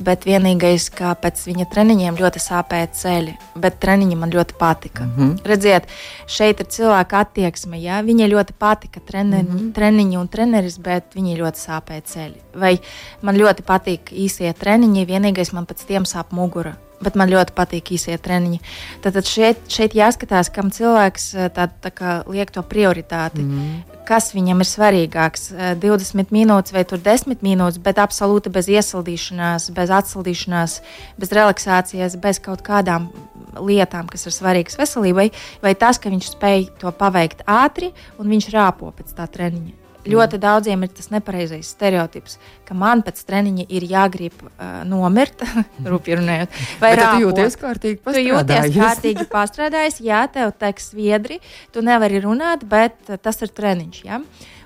bet 0.04 0.26
vienīgais, 0.28 0.90
kā 0.92 1.14
pēc 1.16 1.46
viņa 1.48 1.68
treniņiem 1.72 2.20
ļoti 2.20 2.42
sāpēja 2.44 2.90
ceļi, 3.00 3.34
bet 3.64 3.80
treniņi 3.80 4.20
man 4.20 4.36
ļoti 4.36 4.58
patika. 4.60 5.06
Mm 5.08 5.16
-hmm. 5.16 5.48
Redziet, 5.48 5.88
šeit 6.26 6.60
ir 6.60 6.68
cilvēka 6.76 7.24
attieksme, 7.24 7.80
ja 7.80 8.02
viņai 8.04 8.28
ļoti 8.34 8.58
patika 8.58 9.00
treniņi, 9.00 9.48
mm 9.48 9.58
-hmm. 9.58 9.72
treniņi 9.72 10.20
un 10.20 10.28
treneris, 10.28 10.78
bet 10.78 11.16
viņai 11.16 11.40
ļoti 11.40 11.66
sāpēja 11.66 12.08
ceļi. 12.12 12.40
Vai 12.54 12.78
man 13.22 13.40
ļoti 13.40 13.64
patīk 13.64 14.12
īsie 14.12 14.52
treniņi, 14.52 15.06
vienīgais 15.06 15.52
man 15.52 15.64
pēc 15.64 15.86
tiem 15.86 16.04
sāp 16.04 16.26
mugura 16.30 16.76
bet 17.02 17.16
man 17.18 17.30
ļoti 17.32 17.54
patīk 17.56 17.94
īsie 17.96 18.16
treniņi. 18.20 18.60
Tad 19.04 19.18
šeit, 19.28 19.64
šeit 19.72 19.96
jāskatās, 19.98 20.50
kam 20.54 20.70
cilvēks 20.74 21.26
eh, 21.34 21.50
tā, 21.54 21.68
tā 21.68 21.92
kā, 21.94 22.14
liek 22.30 22.52
to 22.54 22.64
prioritāti. 22.66 23.44
Mm. 23.44 24.00
Kas 24.08 24.34
viņam 24.36 24.60
ir 24.60 24.68
svarīgāks? 24.68 25.48
20 25.82 26.24
eh, 26.24 26.32
minūtes 26.34 26.74
vai 26.76 26.84
10 26.84 27.44
minūtes, 27.44 27.80
bet 27.84 28.00
absolūti 28.02 28.52
bez 28.54 28.68
iesildīšanās, 28.72 29.70
bez 29.76 29.94
atsildīšanās, 30.00 30.80
bez 31.20 31.38
relaksācijas, 31.38 32.18
bez 32.20 32.42
kaut 32.44 32.64
kādām 32.66 33.10
lietām, 33.54 34.10
kas 34.10 34.26
ir 34.26 34.34
svarīgas 34.34 34.78
veselībai, 34.80 35.30
vai 35.62 35.76
tas, 35.78 36.00
ka 36.02 36.12
viņš 36.12 36.34
spēj 36.34 36.68
to 36.82 36.92
paveikt 36.98 37.46
ātri 37.46 37.94
un 38.18 38.34
viņš 38.34 38.52
rāpo 38.54 38.90
pēc 38.94 39.14
tā 39.16 39.30
treniņa. 39.30 39.83
Ļoti 40.04 40.38
daudziem 40.40 40.82
ir 40.84 40.90
tas 40.92 41.08
nepareizais 41.12 41.70
stereotips, 41.72 42.36
ka 42.68 42.76
man 42.76 43.00
pēc 43.04 43.22
treniņa 43.24 43.64
ir 43.72 43.86
jāgrib 43.88 44.36
uh, 44.44 44.82
nomirt, 44.88 45.44
rupji 45.92 46.18
runājot. 46.20 46.58
Vai 46.82 46.90
tu 46.98 47.06
jūties 47.24 47.56
kārtīgi 47.60 48.00
pastrādājis? 48.04 48.18
Tu 48.18 48.24
jūties 48.28 48.76
kārtīgi 48.76 49.26
pastrādājis, 49.32 50.00
jā, 50.04 50.24
tev 50.34 50.52
teiks 50.60 50.90
sviedri, 50.92 51.40
tu 51.72 51.84
nevari 51.84 52.20
runāt, 52.24 52.66
bet 52.68 52.98
uh, 53.08 53.16
tas 53.16 53.40
ir 53.44 53.54
treniņš. 53.56 54.02
Ja? 54.04 54.20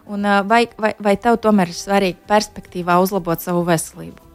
Un, 0.09 0.27
uh, 0.27 0.41
vai, 0.49 0.65
vai, 0.81 0.97
vai 0.99 1.15
tev 1.21 1.39
tomēr 1.45 1.71
ir 1.71 1.79
svarīgi 1.79 2.19
perspektīvā 2.29 2.99
uzlabot 3.05 3.45
savu 3.45 3.63
veselību? 3.69 4.27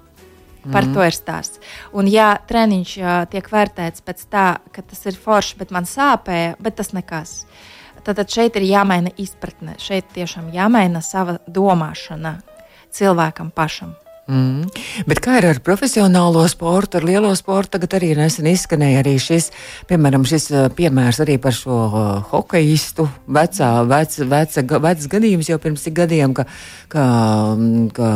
Par 0.72 0.88
mm. 0.88 0.96
to 0.96 1.04
ir 1.04 1.12
stāsts. 1.12 1.60
Un, 1.92 2.08
ja 2.08 2.38
treniņš 2.48 2.96
uh, 3.02 3.20
tiek 3.28 3.52
vērtēts 3.52 4.08
pēc 4.08 4.24
tā, 4.32 4.48
ka 4.72 4.88
tas 4.88 5.04
ir 5.12 5.20
forši, 5.20 5.60
bet 5.60 5.76
man 5.76 5.84
sāpēja, 5.84 6.56
bet 6.63 6.80
tas 6.80 6.96
nekas. 6.96 7.42
Uh, 7.44 7.70
Tad 8.04 8.24
šeit 8.28 8.58
ir 8.60 8.68
jāmaina 8.68 9.13
izpratne, 9.18 9.78
šeit 9.80 10.10
tiešām 10.16 10.52
jāmaina 10.54 11.02
sava 11.04 11.38
domāšana 11.48 12.38
cilvēkam 12.94 13.52
pašam. 13.56 13.94
Mm. 14.24 14.70
Bet 15.04 15.20
kā 15.20 15.34
ir 15.42 15.50
ar 15.50 15.58
profesionālo 15.60 16.46
sportu, 16.48 16.96
ar 16.96 17.04
lielo 17.04 17.34
sportu? 17.36 17.74
Tagad 17.76 17.98
arī 17.98 18.13
nesen 18.16 18.48
izskanēja 18.48 19.02
arī 19.02 19.18
šis, 19.20 19.50
piemēram, 19.89 20.24
šis 20.28 20.46
eh, 20.54 20.70
piemērs 20.72 21.20
arī 21.26 21.36
par 21.44 21.52
šo 21.58 21.80
uh, 21.89 22.06
hokeistu, 22.30 23.10
vecā, 23.28 23.72
vec, 23.89 24.16
veca, 24.32 24.63
vecs 24.88 25.10
gadījums 25.12 25.52
jau 25.52 25.60
pirms 25.60 25.84
cik 25.84 25.98
gadiem, 26.00 26.32
ka, 26.38 26.48
ka, 26.94 27.04
mm, 27.60 27.89
ka 27.98 28.13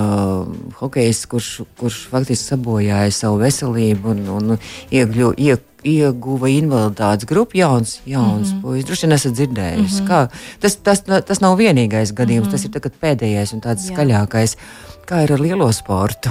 hokeists, 0.80 1.28
kurš, 1.28 1.52
kurš 1.76 2.00
faktiski 2.13 2.54
sabojāja 2.54 3.12
savu 3.12 3.43
veselību 3.43 4.15
un, 4.15 4.23
un 4.38 4.56
iegļu, 4.95 5.34
ieg, 5.43 5.67
ieguva 5.85 6.49
invaliditātes 6.49 7.27
grupu, 7.29 7.57
jauns, 7.57 7.99
jauns 8.05 8.51
mm 8.51 8.57
-hmm. 8.57 8.61
puisis. 8.61 8.85
Droši 8.85 9.05
vien 9.05 9.15
esat 9.15 9.33
dzirdējusi. 9.33 10.01
Mm 10.01 10.07
-hmm. 10.07 10.29
tas, 10.59 10.75
tas, 10.75 11.03
tas 11.25 11.41
nav 11.41 11.57
vienīgais 11.57 12.13
gadījums, 12.13 12.47
mm 12.47 12.53
-hmm. 12.53 12.81
tas 12.81 12.91
ir 12.91 13.01
pēdējais 13.01 13.53
un 13.53 13.61
tāds 13.61 13.89
Jā. 13.89 13.93
skaļākais. 13.93 14.57
Kā 15.05 15.23
ir 15.23 15.33
ar 15.33 15.39
lielo 15.39 15.71
sportu? 15.71 16.29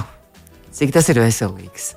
Cik 0.71 0.91
tas 0.93 1.09
ir 1.09 1.15
veselīgs? 1.19 1.95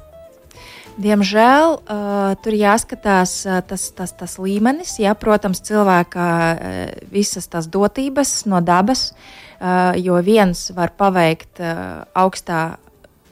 Diemžēl 1.00 1.78
uh, 1.78 2.34
tur 2.42 2.52
jāskatās 2.52 3.46
uh, 3.46 3.60
tas, 3.66 3.90
tas, 3.90 4.12
tas 4.12 4.38
līmenis. 4.38 4.98
Jā, 4.98 5.14
protams, 5.14 5.60
cilvēka 5.60 6.26
uh, 6.26 6.92
visas 7.12 7.48
tās 7.48 7.68
dotības 7.72 8.46
no 8.46 8.60
dabas, 8.60 9.12
uh, 9.60 9.96
jo 9.96 10.20
viens 10.22 10.70
var 10.76 10.92
paveikt 10.96 11.60
uh, 11.60 12.04
augstā 12.14 12.76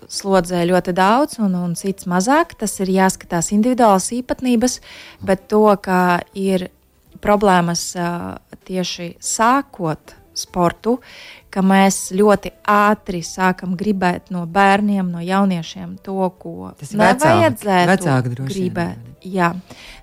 slodzē 0.08 0.64
ļoti 0.68 0.94
daudz, 0.96 1.38
un, 1.44 1.54
un 1.58 1.74
cits 1.78 2.08
mazāk. 2.10 2.56
Tas 2.58 2.78
ir 2.82 2.92
jāskatās 2.96 3.52
individuālas 3.54 4.10
īpatnības, 4.16 4.80
bet 5.24 5.48
to, 5.52 5.64
ka 5.84 6.20
ir 6.34 6.68
problēmas 7.24 7.90
tieši 8.68 9.14
sākot 9.24 10.14
sportu, 10.38 10.98
ka 11.50 11.64
mēs 11.66 12.12
ļoti 12.14 12.52
ātri 12.70 13.22
sākam 13.26 13.74
gribēt 13.78 14.30
no 14.34 14.44
bērniem, 14.46 15.08
no 15.10 15.22
jauniešiem 15.24 15.96
to, 16.04 16.20
ko 16.38 16.72
nevajadzētu 16.78 17.66
vecāki, 17.66 17.88
vecāki 17.90 18.36
gribēt. 18.52 19.07
Jā, 19.26 19.48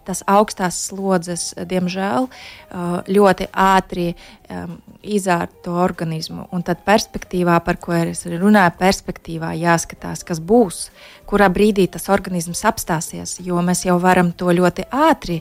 tas 0.03 0.25
augstās 0.27 0.75
slodzes, 0.89 1.53
diemžēl, 1.55 2.27
ļoti 3.07 3.47
ātri 3.55 4.09
izārta 5.05 5.55
to 5.63 5.77
organismu. 5.79 6.49
Un 6.51 6.65
tad 6.67 6.81
perspektīvā, 6.85 7.55
par 7.63 7.79
ko 7.79 7.95
es 7.95 8.25
runāju, 8.27 8.75
perspektīvā 8.81 9.53
jāskatās, 9.55 10.25
kas 10.27 10.43
būs, 10.43 10.89
kurā 11.29 11.47
brīdī 11.47 11.87
tas 11.91 12.09
organisms 12.11 12.65
apstāsies, 12.67 13.37
jo 13.39 13.63
mēs 13.63 13.85
jau 13.87 13.95
varam 14.03 14.33
to 14.35 14.51
ļoti 14.51 14.89
ātri 14.91 15.39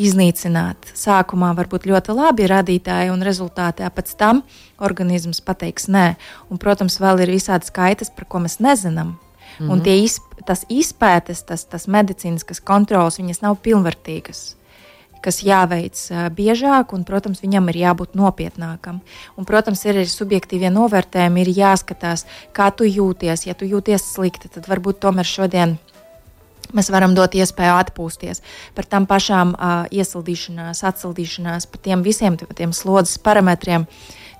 iznīcināt. 0.00 0.94
Sākumā 0.96 1.52
var 1.58 1.68
būt 1.68 1.86
ļoti 1.92 2.16
labi 2.16 2.48
radītāji 2.50 3.12
un 3.12 3.24
rezultātā 3.26 3.92
pēc 3.92 4.16
tam 4.16 4.46
organisms 4.80 5.44
pateiks 5.44 5.90
nē. 5.92 6.14
Un, 6.48 6.56
protams, 6.56 7.02
vēl 7.04 7.26
ir 7.26 7.36
visādi 7.36 7.68
skaitas, 7.68 8.08
par 8.16 8.24
ko 8.32 8.40
mēs 8.46 8.62
nezinām. 8.64 9.18
Mm 9.60 9.68
-hmm. 9.68 9.72
Un 9.72 9.86
izp 9.86 10.30
tas 10.46 10.64
izpētes, 10.68 11.44
tas, 11.46 11.64
tas 11.64 11.86
medicīniskas 11.86 12.60
kontrols, 12.64 13.18
viņas 13.18 13.42
nav 13.42 13.56
pilnvērtīgas 13.62 14.56
kas 15.20 15.42
jāveic 15.44 16.00
biežāk, 16.36 16.94
un, 16.96 17.04
protams, 17.04 17.42
viņam 17.44 17.68
ir 17.72 17.80
jābūt 17.82 18.16
nopietnākam. 18.18 19.00
Un, 19.36 19.44
protams, 19.48 19.84
ir 19.84 20.00
arī 20.00 20.08
subjektīvie 20.08 20.70
novērtējumi, 20.72 21.44
ir 21.44 21.52
jāskatās, 21.60 22.26
kā 22.56 22.70
tu 22.72 22.88
jūties. 22.88 23.46
Ja 23.46 23.54
tu 23.54 23.68
jūties 23.68 24.06
slikti, 24.14 24.48
tad 24.48 24.68
varbūt 24.70 25.00
tomēr 25.04 25.28
šodien 25.28 25.76
mēs 26.76 26.90
varam 26.92 27.16
dot 27.18 27.34
iespēju 27.34 27.74
atpūsties 27.82 28.42
par 28.76 28.86
tām 28.86 29.06
pašām 29.10 29.54
uh, 29.56 29.84
iesildīšanās, 29.90 30.84
atsildīšanās, 30.86 31.66
par 31.66 31.82
tiem 31.82 32.04
visiem 32.06 32.38
tiem 32.38 32.72
slodzes 32.76 33.18
parametriem. 33.18 33.86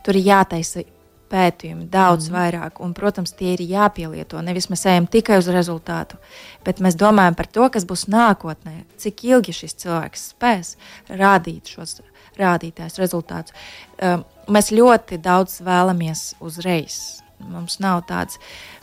Tur 0.07 0.17
ir 0.17 0.31
jātaisa 0.31 0.85
pētījumi 1.31 1.89
daudz 1.91 2.29
mm. 2.29 2.37
vairāk, 2.37 2.81
un, 2.85 2.93
protams, 2.97 3.33
tie 3.39 3.55
ir 3.55 3.63
jāpielieto. 3.65 4.41
Nevis 4.45 4.69
mēs 4.73 4.85
ejam 4.91 5.07
tikai 5.11 5.39
uz 5.41 5.51
rezultātu, 5.53 6.19
bet 6.67 6.83
mēs 6.85 6.99
domājam 6.99 7.39
par 7.39 7.49
to, 7.51 7.69
kas 7.73 7.87
būs 7.89 8.09
nākotnē, 8.13 8.83
cik 9.01 9.25
ilgi 9.31 9.55
šis 9.63 9.79
cilvēks 9.85 10.27
spēs 10.35 10.75
rādīt 11.09 11.71
šos 11.71 12.01
rādītājus, 12.41 13.01
rezultātus. 13.01 13.57
Um, 14.01 14.25
mēs 14.51 14.71
ļoti 14.75 15.21
daudz 15.23 15.61
vēlamies 15.67 16.35
uzreiz. 16.45 17.21
Mums 17.41 17.79
nav 17.81 18.05
tāds 18.09 18.37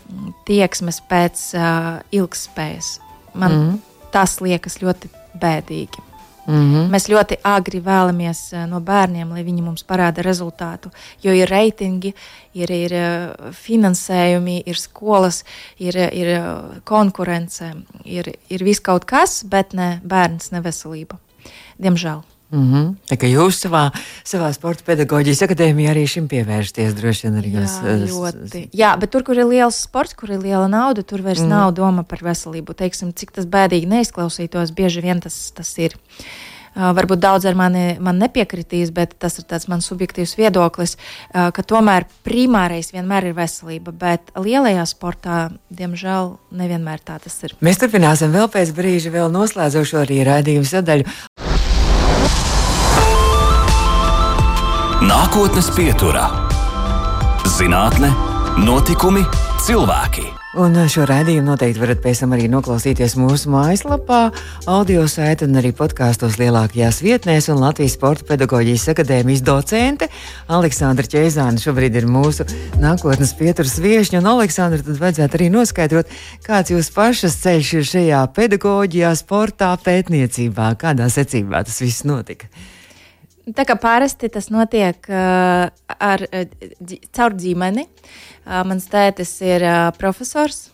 mm, 0.10 0.34
tieksmes 0.48 1.02
pēc 1.10 1.46
uh, 1.58 1.92
ilgspējas. 2.16 2.98
Man 3.38 3.58
mm. 3.58 3.80
tas 4.14 4.40
liekas 4.42 4.80
ļoti 4.82 5.12
bēdīgi. 5.38 6.07
Mm 6.48 6.54
-hmm. 6.56 6.90
Mēs 6.92 7.10
ļoti 7.12 7.38
agri 7.44 7.82
vēlamies 7.84 8.54
uh, 8.54 8.66
no 8.70 8.80
bērniem, 8.80 9.30
lai 9.30 9.44
viņi 9.44 9.62
mums 9.62 9.84
parāda 9.84 10.24
rezultātu. 10.24 10.92
Jo 11.24 11.32
ir 11.32 11.50
reitingi, 11.50 12.14
ir, 12.54 12.72
ir 12.72 12.92
uh, 12.94 13.52
finansējumi, 13.52 14.64
ir 14.66 14.76
skolas, 14.76 15.44
ir, 15.80 15.96
ir 15.96 16.40
uh, 16.40 16.78
konkurence, 16.84 17.74
ir, 18.06 18.32
ir 18.50 18.64
viss 18.64 18.80
kaut 18.80 19.06
kas, 19.06 19.44
bet 19.44 19.74
ne 19.74 20.00
bērns, 20.04 20.52
ne 20.52 20.62
veselība. 20.62 21.18
Diemžēl. 21.80 22.37
Mm 22.50 22.74
-hmm. 22.74 22.96
Tā 23.12 23.16
kā 23.20 23.28
jūs 23.28 23.60
savā, 23.60 23.92
savā 24.24 24.54
sporta 24.54 24.84
pedagoģijas 24.88 25.42
akadēmijā 25.44 25.92
arī 25.92 26.06
šim 26.08 26.28
pievēršaties, 26.32 26.94
droši 26.96 27.28
vien 27.28 27.40
arī 27.42 27.50
jūs. 27.58 27.74
Jā, 27.84 27.96
ļoti. 28.08 28.68
Jā, 28.74 28.92
bet 29.00 29.12
tur, 29.12 29.24
kur 29.24 29.38
ir 29.38 29.46
liels 29.46 29.82
sports, 29.84 30.14
kur 30.14 30.32
ir 30.32 30.40
liela 30.40 30.68
nauda, 30.68 31.04
tur 31.04 31.22
vairs 31.22 31.42
mm. 31.42 31.50
nav 31.50 31.74
doma 31.74 32.04
par 32.04 32.20
veselību. 32.24 32.74
Teiksim, 32.74 33.12
cik 33.14 33.32
tas 33.32 33.46
bēdīgi 33.46 33.88
neizklausītos, 33.88 34.72
bieži 34.72 35.02
vien 35.02 35.20
tas, 35.20 35.52
tas 35.52 35.78
ir. 35.78 35.92
Uh, 36.78 36.94
varbūt 36.94 37.20
daudz 37.20 37.46
ar 37.46 37.56
mani 37.56 37.98
man 38.00 38.20
nepiekritīs, 38.22 38.92
bet 38.94 39.16
tas 39.20 39.40
ir 39.40 39.46
mans 39.68 39.88
subjektīvs 39.90 40.38
viedoklis, 40.38 40.96
uh, 41.34 41.50
ka 41.52 41.64
tomēr 41.64 42.06
primārais 42.24 42.94
vienmēr 42.94 43.32
ir 43.32 43.34
veselība, 43.34 43.92
bet 43.92 44.32
lielajā 44.36 44.86
sportā, 44.86 45.50
diemžēl, 45.70 46.38
nevienmēr 46.52 47.00
tā 47.04 47.20
tas 47.20 47.44
ir. 47.44 47.58
Mēs 47.60 47.82
turpināsim 47.82 48.32
vēl 48.32 48.48
pēc 48.48 48.72
brīža, 48.78 49.12
vēl 49.12 49.32
noslēdzošo 49.34 50.06
arī 50.06 50.24
raidījumu 50.24 50.66
sadaļu. 50.70 51.47
Nākotnes 54.98 55.68
pieturā- 55.78 56.24
zinātne, 57.58 58.08
notikumi, 58.58 59.22
cilvēki. 59.62 60.24
Un 60.58 60.74
šo 60.90 61.04
raidījumu 61.06 61.52
noteikti 61.52 61.78
varat 61.84 62.00
pēc 62.02 62.24
tam 62.24 62.32
arī 62.34 62.48
noklausīties 62.50 63.14
mūsu 63.14 63.52
mājaslapā, 63.54 64.32
audio 64.66 65.04
saitē 65.06 65.46
un 65.46 65.60
arī 65.62 65.70
podkāstos 65.78 66.40
lielākajās 66.42 67.04
vietnēs. 67.06 67.46
Un 67.54 67.62
Latvijas 67.62 67.94
Sporta 67.94 68.26
pedagoģijas 68.26 68.88
akadēmijas 68.96 69.44
docente 69.46 70.08
Aleksandra 70.50 71.06
Čēzāna 71.06 71.62
šobrīd 71.62 71.94
ir 71.94 72.08
mūsu 72.10 72.48
nākotnes 72.82 73.36
pieturas 73.38 73.78
viešņa. 73.78 74.18
Un, 74.18 74.26
Aleksandra, 74.26 74.82
tad 74.82 74.98
vajadzētu 74.98 75.38
arī 75.38 75.52
noskaidrot, 75.54 76.10
kāds 76.42 76.74
jūsu 76.74 76.96
pašas 76.96 77.38
ceļš 77.46 77.74
ir 77.78 77.86
šajā 77.92 78.24
pedagoģijā, 78.34 79.14
sportā, 79.14 79.78
pētniecībā, 79.78 80.74
kādā 80.74 81.06
secībā 81.06 81.62
tas 81.70 81.86
viss 81.86 82.02
notika. 82.02 82.50
Tā 83.56 83.64
kā 83.64 83.78
parasti 83.80 84.28
tas 84.28 84.50
notiek 84.52 85.08
uh, 85.08 85.70
ar, 85.88 86.24
uh, 86.28 86.96
caur 87.16 87.36
ģimeni. 87.40 87.86
Uh, 87.88 88.64
mans 88.68 88.88
tētis 88.92 89.30
ir 89.46 89.64
uh, 89.64 89.76
profesors. 89.96 90.66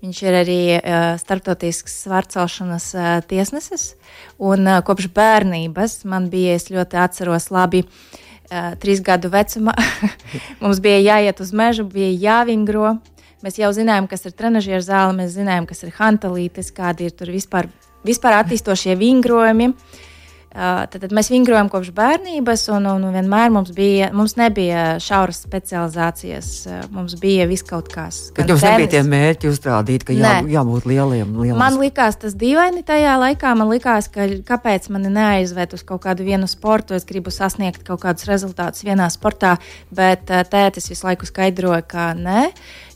Viņš 0.00 0.20
ir 0.24 0.36
arī 0.38 0.60
uh, 0.78 1.02
starptautisks 1.20 1.98
svārcelšanas 2.06 2.86
uh, 2.96 3.10
tiesnesis. 3.28 3.90
Un, 4.40 4.64
uh, 4.64 4.80
kopš 4.86 5.10
bērnības 5.12 5.98
man 6.08 6.30
bija, 6.32 6.54
es 6.56 6.70
ļoti 6.72 6.96
atceros, 7.02 7.50
labi, 7.52 7.82
uh, 7.84 8.72
trīs 8.80 9.02
gadu 9.04 9.28
vecumā. 9.34 9.74
Mums 10.62 10.80
bija 10.80 11.02
jāiet 11.02 11.42
uz 11.44 11.52
mežu, 11.52 11.84
bija 11.92 12.14
jāvingro. 12.24 12.94
Mēs 13.44 13.60
jau 13.60 13.68
zinājām, 13.76 14.08
kas 14.08 14.24
ir 14.24 14.32
trenižera 14.38 14.80
zāle, 14.86 15.18
mēs 15.18 15.36
zinājām, 15.36 15.68
kas 15.68 15.84
ir 15.84 15.92
hantalītes, 15.98 16.72
kādi 16.72 17.10
ir 17.10 17.12
tur 17.18 17.34
vispār, 17.34 17.68
vispār 18.06 18.38
attīstošie 18.38 18.96
vingrojumi. 18.96 19.68
Uh, 19.74 20.08
Tad, 20.52 21.06
mēs 21.16 21.30
vingrojam 21.32 21.70
kopš 21.72 21.88
bērnības, 21.96 22.66
un, 22.76 22.84
un 22.90 23.06
vienmēr 23.14 23.52
mums, 23.54 23.70
bija, 23.72 24.10
mums 24.12 24.34
nebija 24.36 24.98
šauras 25.00 25.40
specializācijas. 25.46 26.50
Mums 26.92 27.16
bija 27.20 27.46
viss 27.48 27.64
kaut 27.64 27.88
kas. 27.92 28.26
Bet 28.36 28.52
jums 28.52 28.60
tenis. 28.60 28.76
nebija 28.76 28.92
tie 28.92 29.02
mērķi 29.08 29.48
uzstādīt, 29.48 30.04
ka 30.04 30.16
jā, 30.16 30.34
jābūt 30.52 30.88
lieliem. 30.90 31.32
lieliem. 31.40 31.56
Man 31.60 31.80
likās 31.80 32.20
tas 32.20 32.36
dīvaini 32.36 32.84
tajā 32.84 33.16
laikā. 33.22 33.54
Man 33.56 33.72
likās, 33.72 34.10
ka 34.12 34.28
kāpēc 34.52 34.90
man 34.92 35.08
neaizved 35.08 35.78
uz 35.78 35.86
kaut 35.88 36.04
kādu 36.04 36.28
vienu 36.28 36.50
sportu. 36.50 36.98
Es 36.98 37.08
gribu 37.08 37.32
sasniegt 37.32 37.86
kaut 37.88 38.04
kādus 38.04 38.28
rezultātus 38.28 38.84
vienā 38.84 39.08
sportā, 39.14 39.56
bet 39.88 40.28
tētis 40.28 40.92
visu 40.92 41.08
laiku 41.08 41.28
skaidroja, 41.28 41.80
ka 41.88 42.12
nē 42.18 42.50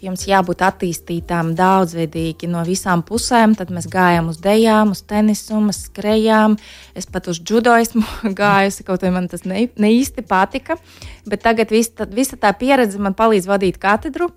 jums 0.07 0.25
jābūt 0.29 0.63
attīstītām 0.67 1.53
daudzveidīgi 1.59 2.49
no 2.51 2.63
visām 2.67 3.03
pusēm. 3.07 3.57
Tad 3.59 3.73
mēs 3.75 3.89
gājām 3.93 4.31
uz 4.33 4.41
dejām, 4.43 4.95
uz 4.95 5.03
tenisu, 5.07 5.61
uz 5.61 5.83
skrejām. 5.89 6.57
Es 6.97 7.09
pat 7.11 7.29
uz 7.33 7.43
judo 7.43 7.75
esmu 7.77 8.05
gājusi, 8.41 8.87
kaut 8.87 9.05
arī 9.05 9.15
man 9.19 9.29
tas 9.33 9.45
ne, 9.49 9.67
ne 9.77 9.93
īsti 9.99 10.25
patika. 10.27 10.79
Bet 11.27 11.45
tagad 11.47 11.75
vis, 11.75 11.93
tā, 11.93 12.09
visa 12.09 12.39
tā 12.41 12.53
pieredze 12.57 13.01
man 13.03 13.17
palīdz 13.19 13.51
vadīt 13.51 13.81
katedru. 13.83 14.31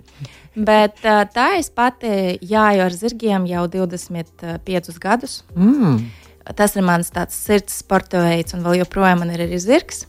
Bet 0.59 0.99
tā 1.03 1.49
es 1.59 1.69
pati 1.71 2.39
jāju 2.41 2.85
ar 2.87 2.95
zirgiem 2.95 3.45
jau 3.47 3.67
25 3.69 4.97
gadus. 4.99 5.43
Mm. 5.55 6.01
Tas 6.57 6.73
ir 6.75 6.85
mans 6.85 7.11
sirds 7.35 7.83
sporta 7.83 8.23
veids, 8.25 8.55
un 8.57 8.65
vēl 8.65 8.81
joprojām 8.81 9.21
man 9.21 9.35
ir 9.35 9.45
arī 9.45 9.59
zirgs. 9.61 10.07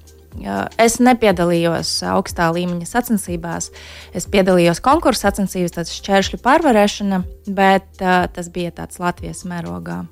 Es 0.81 1.01
nepiedalījos 1.03 1.91
augstā 2.07 2.51
līmeņa 2.55 2.87
sacensībās. 2.87 3.71
Es 4.17 4.29
piedalījos 4.31 4.81
konkursu 4.85 5.27
sacensībās, 5.27 5.75
tas 5.75 5.91
ir 5.91 5.99
šķēršļu 5.99 6.41
pārvarēšana, 6.45 7.21
bet 7.51 8.05
uh, 8.05 8.25
tas 8.33 8.49
bija 8.55 8.73
tāds 8.79 9.01
Latvijas 9.03 9.43
mērogā. 9.51 10.05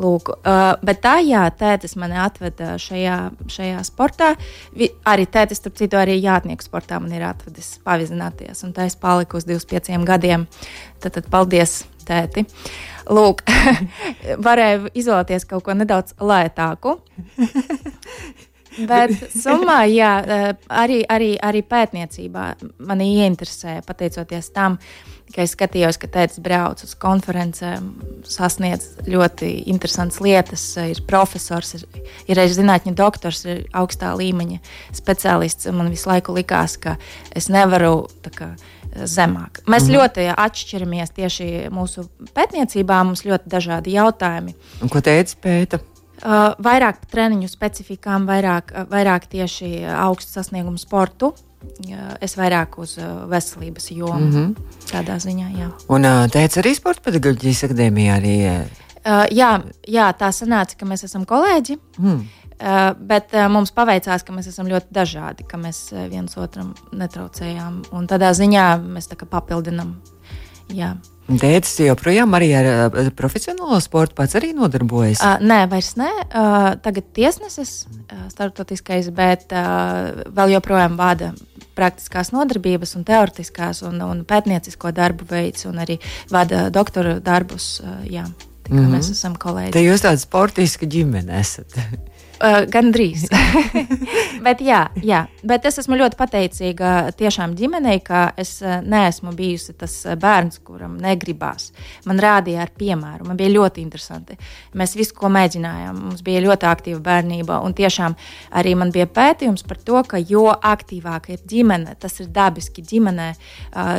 Lūk, 0.00 0.32
uh, 0.32 0.80
bet 0.86 1.02
tā, 1.04 1.18
jā, 1.26 1.44
tētis 1.52 1.92
mani 2.00 2.16
atveda 2.22 2.72
šajā, 2.80 3.18
šajā 3.52 3.84
sportā. 3.84 4.32
Vi, 4.72 4.88
arī 5.04 5.28
tētis, 5.28 5.60
starp 5.60 5.76
citu, 5.76 6.00
arī 6.00 6.16
jātnieku 6.16 6.64
sportā 6.64 6.96
man 7.02 7.12
ir 7.12 7.26
atvedis 7.28 7.74
pavizināties, 7.84 8.64
un 8.64 8.72
tā 8.76 8.88
es 8.88 8.96
paliku 8.96 9.36
uz 9.36 9.48
25 9.48 10.08
gadiem. 10.08 10.48
Tad, 11.04 11.18
tad 11.18 11.28
paldies, 11.32 11.82
tēti! 12.08 12.48
Lūk, 13.10 13.44
varēju 14.46 14.94
izvēlēties 14.96 15.48
kaut 15.50 15.68
ko 15.68 15.76
nedaudz 15.76 16.16
lētāku. 16.16 16.96
Bet 18.78 19.14
summā, 19.34 19.82
jā, 19.90 20.12
eh, 20.22 20.50
arī, 20.68 21.00
arī, 21.10 21.30
arī 21.42 21.62
pētniecībā 21.66 22.44
mani 22.86 23.08
ieinteresēja, 23.18 23.82
pateicoties 23.86 24.50
tam, 24.54 24.78
ka 25.34 25.44
es 25.44 25.54
skatījos, 25.54 25.98
ka 26.00 26.10
tēvs 26.10 26.40
brauc 26.42 26.82
uz 26.84 26.94
konferencēm, 26.98 27.90
sasniedz 28.26 29.06
ļoti 29.10 29.50
interesantas 29.70 30.20
lietas, 30.22 30.64
ir 30.82 31.02
profesors, 31.06 31.76
ir, 31.78 31.86
ir 32.30 32.42
arī 32.42 32.54
zinātņu 32.54 32.94
doktors, 32.98 33.44
ir 33.46 33.62
augstā 33.76 34.12
līmeņa 34.18 34.60
speciālists. 34.96 35.70
Man 35.74 35.92
visu 35.92 36.10
laiku 36.10 36.34
likās, 36.36 36.76
ka 36.82 36.96
es 37.36 37.50
nevaru 37.52 38.08
kā, 38.34 38.54
zemāk. 39.06 39.62
Mēs 39.70 39.86
mm. 39.86 39.94
ļoti 39.96 40.26
atšķiramies 40.34 41.14
tieši 41.14 41.48
mūsu 41.74 42.06
pētniecībā, 42.34 43.02
mums 43.06 43.24
ļoti 43.26 43.50
dažādi 43.50 43.94
jautājumi. 43.94 44.56
Un 44.82 44.92
ko 44.92 45.02
teica 45.04 45.38
pēta? 45.46 45.80
Uh, 46.20 46.50
vairāk 46.60 46.98
par 47.00 47.08
treniņu 47.14 47.48
specifikām, 47.48 48.26
vairāk, 48.28 48.74
uh, 48.74 48.84
vairāk 48.90 49.24
tieši 49.32 49.86
augstu 49.88 50.36
sasniegumu 50.36 50.80
sportu. 50.80 51.32
Uh, 51.84 52.12
es 52.20 52.36
vairāk 52.36 52.76
uz 52.80 52.98
uh, 52.98 53.24
veselības 53.28 53.90
jomu 53.92 54.26
mm 54.26 54.32
-hmm. 54.32 54.54
tādā 54.92 55.16
ziņā. 55.16 55.48
Jā. 55.58 55.70
Un 55.88 56.04
uh, 56.04 56.28
teica 56.28 56.60
arī 56.60 56.74
Sports 56.74 57.00
pedagoģijas 57.04 57.64
akadēmijā 57.64 58.20
arī. 58.20 58.36
Uh, 59.00 59.24
jā, 59.32 59.62
jā, 59.88 60.12
tā 60.12 60.28
sanāca, 60.32 60.76
ka 60.76 60.86
mēs 60.86 61.04
esam 61.04 61.24
kolēģi. 61.24 61.78
Mm. 61.98 62.20
Uh, 62.60 62.92
bet 63.00 63.32
uh, 63.32 63.46
mums 63.48 63.70
paveicās, 63.72 64.20
ka 64.20 64.32
mēs 64.32 64.50
esam 64.50 64.66
ļoti 64.68 64.92
dažādi, 64.92 65.46
ka 65.48 65.56
mēs 65.56 65.78
uh, 65.94 66.02
viens 66.12 66.36
otram 66.36 66.74
netraucējām. 66.92 67.78
Un 67.96 68.06
tādā 68.06 68.34
ziņā 68.36 68.66
mēs 68.84 69.08
tā 69.08 69.16
papildinām. 69.16 69.94
Jā. 70.68 70.96
Tētis 71.38 71.76
joprojām 71.84 72.34
arī 72.34 72.50
ar 72.58 72.68
uh, 72.70 73.10
profesionālo 73.16 73.78
sportu 73.82 74.16
pats 74.18 74.36
arī 74.38 74.50
nodarbojas? 74.56 75.22
Uh, 75.22 75.38
nē, 75.44 75.62
vairs 75.70 75.92
nē. 76.00 76.10
Uh, 76.26 76.72
tagad 76.82 77.10
tiesnesis 77.16 77.84
uh, 77.86 78.26
starptautiskais, 78.32 79.10
bet 79.14 79.54
uh, 79.54 80.26
vēl 80.34 80.56
joprojām 80.56 80.98
vada 80.98 81.32
praktiskās 81.78 82.32
nodarbības 82.34 82.96
un 82.98 83.06
teoretiskās 83.08 83.84
un, 83.86 84.00
un 84.04 84.24
pētniecisko 84.28 84.92
darbu 84.96 85.28
veids 85.30 85.66
un 85.70 85.80
arī 85.82 86.00
vada 86.32 86.68
doktora 86.74 87.18
darbus. 87.24 87.78
Uh, 87.84 88.00
jā, 88.10 88.26
tā 88.64 88.72
kā 88.72 88.78
mm 88.78 88.86
-hmm. 88.86 88.96
mēs 88.96 89.10
esam 89.10 89.36
kolēģi. 89.36 89.72
Te 89.76 89.84
jūs 89.86 90.02
tāda 90.04 90.18
sportiska 90.18 90.86
ģimene 90.86 91.40
esat. 91.40 91.76
Uh, 92.40 92.62
Gan 92.72 92.88
drīz. 92.88 93.26
bet, 94.46 94.62
jā, 94.64 94.86
jā, 95.04 95.18
bet 95.44 95.66
es 95.68 95.76
esmu 95.82 95.98
ļoti 96.00 96.16
pateicīga 96.16 96.90
tiešām 97.18 97.52
ģimenei, 97.58 97.98
ka 98.00 98.30
es 98.40 98.54
neesmu 98.64 99.34
bijusi 99.36 99.74
tas 99.76 99.92
bērns, 100.16 100.62
kuram 100.64 100.94
negribās. 101.02 101.68
Man 102.08 102.22
rādīja 102.22 102.62
ar 102.64 102.72
piemēru, 102.80 103.26
man 103.28 103.36
bija 103.36 103.52
ļoti 103.52 103.84
interesanti. 103.84 104.38
Mēs 104.72 104.96
visu, 104.96 105.12
ko 105.18 105.28
mēģinājām, 105.34 105.98
mums 106.06 106.24
bija 106.24 106.40
ļoti 106.46 106.68
aktīva 106.70 107.02
bērnība. 107.10 107.58
Un 107.66 107.76
tiešām 107.76 108.16
arī 108.56 108.72
man 108.80 108.92
bija 108.94 109.04
pētījums 109.04 109.66
par 109.68 109.82
to, 109.84 110.00
ka 110.08 110.20
jo 110.24 110.46
aktīvāka 110.48 111.34
ir 111.34 111.44
ģimene, 111.44 111.98
tas 112.00 112.16
ir 112.24 112.30
dabiski 112.32 112.80
ģimenē, 112.88 113.28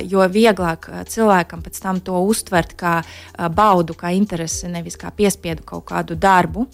jo 0.09 0.25
vieglāk 0.33 0.89
cilvēkam 1.13 1.61
pēc 1.67 1.77
tam 1.83 2.01
to 2.01 2.17
uztvert 2.25 2.73
kā 2.79 2.97
baudu, 3.53 3.93
kā 3.93 4.15
interesi, 4.17 4.65
nevis 4.71 4.97
kā 4.97 5.13
piespiedu 5.13 5.67
kaut 5.75 5.85
kādu 5.93 6.17
darbu. 6.17 6.65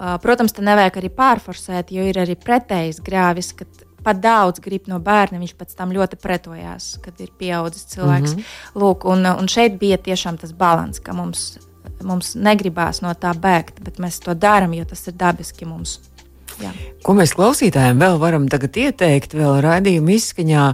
Protams, 0.00 0.54
te 0.56 0.64
nevajag 0.64 0.96
arī 0.96 1.10
pārforsēt, 1.12 1.90
jo 1.92 2.04
ir 2.08 2.16
arī 2.22 2.36
pretējs 2.40 3.02
grāvis, 3.04 3.52
kad 3.56 3.68
pat 4.04 4.20
daudz 4.20 4.60
grib 4.64 4.88
no 4.88 4.98
bērna, 5.02 5.40
viņš 5.42 5.56
pēc 5.58 5.74
tam 5.76 5.92
ļoti 5.92 6.16
pretojās, 6.20 6.94
kad 7.04 7.18
ir 7.20 7.32
pieaudzis 7.38 7.88
cilvēks. 7.94 8.34
Mm 8.34 8.38
-hmm. 8.38 8.80
Lūk, 8.80 9.04
un, 9.04 9.26
un 9.26 9.48
šeit 9.48 9.76
bija 9.80 9.98
tiešām 9.98 10.38
tas 10.40 10.52
līdzsvars, 10.52 11.00
ka 11.04 11.12
mums, 11.12 11.58
mums 12.02 12.34
negribās 12.34 13.02
no 13.02 13.12
tā 13.12 13.34
bēgt, 13.34 13.82
bet 13.84 13.98
mēs 13.98 14.22
to 14.24 14.34
darām, 14.34 14.74
jo 14.74 14.84
tas 14.84 15.06
ir 15.06 15.14
dabiski 15.14 15.64
mums. 15.68 16.00
Jā. 16.60 16.72
Ko 17.02 17.14
mēs 17.16 17.32
klausītājiem 17.32 18.00
vēl 18.00 18.18
varam 18.20 18.48
ieteikt, 18.76 19.34
vēl 19.34 19.60
raidījuma 19.64 20.12
izskaņā, 20.12 20.64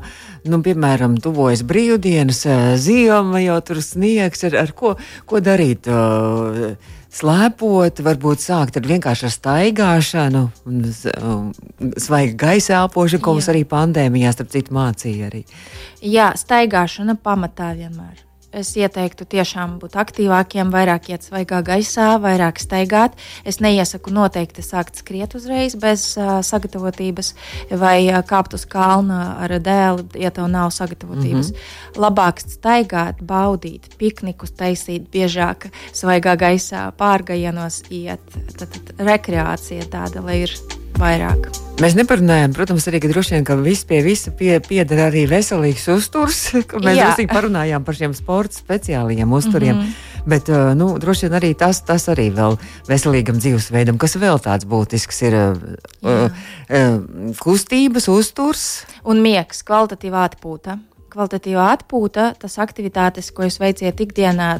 nu, 0.50 0.62
piemēram, 0.62 1.18
tuvojas 1.22 1.62
brīvdienas, 1.62 2.46
ziema, 2.76 3.40
jau 3.40 3.60
tur 3.60 3.82
sniegs, 3.82 4.44
ar, 4.44 4.56
ar 4.56 4.72
ko, 4.72 4.96
ko 5.26 5.40
darīt? 5.40 5.86
Uh, 5.86 6.74
slēpot, 7.16 8.02
varbūt 8.04 8.44
sākt 8.44 8.76
ar 8.78 8.86
vienkāršu 8.90 9.30
staigāšanu, 9.32 10.44
un, 10.68 10.84
um, 11.16 11.48
svaiga 12.00 12.36
gaisa 12.46 12.80
elpošanu, 12.82 13.22
ko 13.24 13.36
mums 13.36 13.50
arī 13.52 13.64
pandēmijā, 13.68 14.34
starp 14.36 14.52
citu, 14.52 14.76
mācīja. 14.76 15.30
Arī. 15.30 15.42
Jā, 16.04 16.32
staigāšana 16.36 17.16
pamatā 17.24 17.72
vienmēr. 17.78 18.25
Es 18.56 18.70
ieteiktu 18.72 19.26
tiešām 19.28 19.74
būt 19.82 19.98
aktīvākiem, 20.00 20.70
vairāk 20.72 21.10
iet 21.10 21.26
svaigā 21.26 21.58
gaisā, 21.66 22.14
vairāk 22.22 22.56
staigāt. 22.62 23.18
Es 23.44 23.58
neiesaku 23.60 24.14
noteikti 24.16 24.64
sākt 24.64 24.96
skriet 24.96 25.36
uzreiz 25.36 25.76
bez 25.76 26.06
uh, 26.16 26.38
sagatavotības 26.46 27.34
vai 27.76 28.06
uh, 28.08 28.22
kāpt 28.24 28.56
uz 28.56 28.64
kalna 28.64 29.36
ar 29.44 29.58
dēli, 29.60 30.06
ja 30.22 30.32
tev 30.32 30.48
nav 30.48 30.72
sagatavotības. 30.72 31.52
Mm 31.52 31.58
-hmm. 31.58 32.00
Labāk 32.06 32.40
staigāt, 32.40 33.20
baudīt, 33.20 33.92
piknikus 33.98 34.56
taisīt 34.56 35.12
biežāk 35.12 35.68
svaigā 35.92 36.36
gaisā, 36.40 36.88
pārgājienos 36.96 37.82
iet. 37.90 38.24
Tad, 38.56 38.72
tad 38.72 39.06
rekreācija 39.06 39.84
tāda, 39.92 40.24
lai 40.24 40.40
ir 40.48 40.56
vairāk. 41.00 41.48
Mēs 41.76 41.92
neparunājām, 41.98 42.54
protams, 42.56 42.86
arī, 42.88 43.02
ka 43.04 43.10
droši 43.10 43.34
vien, 43.34 43.44
ka 43.44 43.56
viss 43.60 43.84
pie 43.84 43.98
visa 44.04 44.30
pie, 44.32 44.54
pieder 44.64 45.02
arī 45.10 45.26
veselīgs 45.28 45.84
uzturs, 45.92 46.38
mēs 46.86 47.00
drusku 47.02 47.26
parunājām 47.28 47.84
par 47.84 47.98
šiem 47.98 48.14
sporta 48.16 48.56
speciālajiem 48.56 49.32
uzturiem. 49.36 49.76
Mm 49.76 49.82
-hmm. 49.82 50.14
Bet, 50.26 50.48
uh, 50.48 50.72
nu, 50.74 50.88
droši 50.98 51.28
vien 51.28 51.38
arī 51.38 51.54
tas, 51.54 51.82
tas 51.86 52.08
arī 52.08 52.32
vēl 52.34 52.56
veselīgam 52.88 53.38
dzīvesveidam, 53.38 53.98
kas 53.98 54.16
vēl 54.16 54.40
tāds 54.42 54.64
būtisks 54.64 55.22
ir 55.22 55.34
uh, 55.34 55.56
uh, 56.02 56.30
uh, 56.70 57.34
kustības, 57.38 58.08
uzturs. 58.08 58.84
Un 59.04 59.20
miegs, 59.22 59.62
kvalitatīva 59.62 60.24
atpūta 60.26 60.78
kvalitatīva 61.16 61.70
atpūta, 61.74 62.28
tas 62.40 62.58
aktivitātes, 62.62 63.32
ko 63.34 63.46
jūs 63.46 63.58
veiciet 63.62 64.00
ikdienā, 64.04 64.50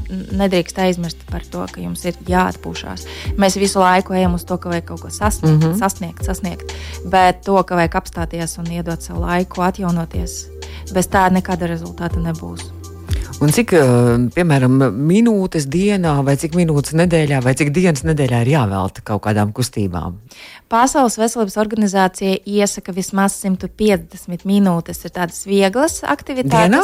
nedrīkst 0.41 0.81
aizmirst 0.87 1.27
par 1.31 1.45
to, 1.53 1.65
ka 1.73 1.83
jums 1.85 2.05
ir 2.09 2.19
jāatpūšas. 2.31 3.07
Mēs 3.41 3.59
visu 3.61 3.83
laiku 3.83 4.17
ejam 4.17 4.39
uz 4.39 4.47
to, 4.49 4.59
ka 4.61 4.73
vajag 4.73 4.89
kaut 4.91 5.05
ko 5.05 5.11
sasniegt, 5.11 5.61
mm 5.61 5.69
-hmm. 5.69 5.79
sasniegt, 5.79 6.25
sasniegt, 6.25 6.73
bet 7.05 7.45
to, 7.45 7.63
ka 7.63 7.77
vajag 7.77 8.01
apstāties 8.01 8.59
un 8.59 8.73
iedot 8.73 9.03
sev 9.03 9.21
laiku, 9.21 9.63
atjaunoties, 9.63 10.47
bez 10.93 11.09
tā 11.09 11.29
nekāda 11.31 11.67
rezultāta 11.67 12.21
nebūs. 12.21 12.76
Un 13.37 13.51
cik, 13.53 13.75
piemēram, 14.33 14.79
minūtes 14.97 15.67
dienā, 15.69 16.15
vai 16.25 16.39
cik 16.41 16.55
minūtes 16.57 16.95
nedēļā, 16.97 17.43
vai 17.45 17.53
cik 17.59 17.69
dienas 17.77 18.01
nedēļā 18.09 18.39
ir 18.47 18.51
jāvelta 18.55 19.05
kaut 19.05 19.27
kādām 19.27 19.53
kustībām? 19.57 20.17
Pasaules 20.73 21.19
veselības 21.21 21.59
organizācija 21.61 22.39
iesaka 22.49 22.95
vismaz 22.97 23.37
150 23.43 24.49
minūtes. 24.49 25.05
Ir 25.05 25.13
tādas 25.19 25.45
vieglas 25.49 26.01
aktivitātes. 26.01 26.73
Dienā? 26.73 26.83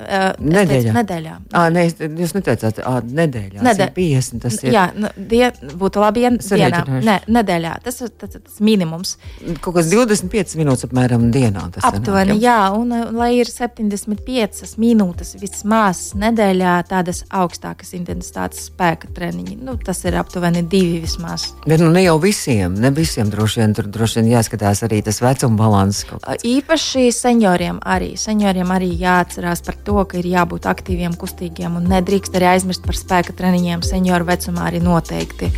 Uh, 0.00 0.30
nedēļā. 0.40 0.94
nedēļā. 0.96 1.34
À, 1.52 1.66
ne, 1.72 1.86
jūs 1.88 2.34
neteicāt, 2.36 2.80
ah, 2.86 3.00
nedēļā. 3.04 3.62
Nedē... 3.64 3.90
50. 3.96 4.40
Tas 4.44 4.58
ir. 4.64 4.72
Jā, 4.74 4.86
nu, 4.96 5.10
die, 5.16 5.42
būtu 5.80 6.02
labi, 6.02 6.24
ja 6.24 6.32
dienā. 6.34 6.82
Ne, 7.04 7.16
nedēļā. 7.28 7.74
Tas 7.84 8.00
ir 8.04 8.12
tas, 8.20 8.36
tas 8.36 8.60
minimums. 8.64 9.16
Kaut 9.64 9.76
kas 9.76 9.90
25 9.92 10.56
minūtes 10.60 10.86
apmēram 10.88 11.28
dienā. 11.34 11.66
Aptuveni, 11.90 12.38
jā, 12.42 12.58
un 12.76 12.94
lai 13.16 13.32
ir 13.40 13.50
75 13.50 14.74
minūtes 14.80 15.34
vismaz 15.40 16.02
nedēļā 16.20 16.76
tādas 16.90 17.24
augstākas 17.28 17.94
intensitātes 17.98 18.68
spēka 18.70 19.10
treniņi. 19.16 19.58
Nu, 19.64 19.76
tas 19.84 20.02
ir 20.08 20.16
aptuveni 20.20 20.62
divi 20.62 21.00
vismaz. 21.04 21.50
Bet 21.66 21.82
nu, 21.82 21.90
ne 21.92 22.04
jau 22.04 22.16
visiem, 22.22 22.76
ne 22.80 22.92
visiem 22.94 23.30
droši 23.32 23.62
vien 23.62 23.76
tur 23.76 23.90
droši 23.90 24.20
vien 24.20 24.32
jāskatās 24.36 24.84
arī 24.86 25.02
tas 25.06 25.20
vecuma 25.22 25.58
balans. 25.60 26.04
Īpaši 26.46 27.10
senioriem 27.14 27.80
arī. 27.84 28.14
Senioriem 28.20 28.70
arī 28.74 28.92
jāatcerās 29.00 29.64
par 29.66 29.78
to 29.86 29.89
to, 29.90 30.04
ka 30.06 30.18
ir 30.20 30.28
jābūt 30.30 30.68
aktīviem, 30.70 31.16
kustīgiem 31.18 31.78
un 31.80 31.88
nedrīkst 31.90 32.36
arī 32.38 32.52
aizmirst 32.52 32.84
par 32.86 32.98
spēka 32.98 33.34
treniņiem. 33.36 33.82
Senioru 33.86 34.28
vecumā 34.28 34.68
arī 34.70 34.82
noteikti 34.84 35.50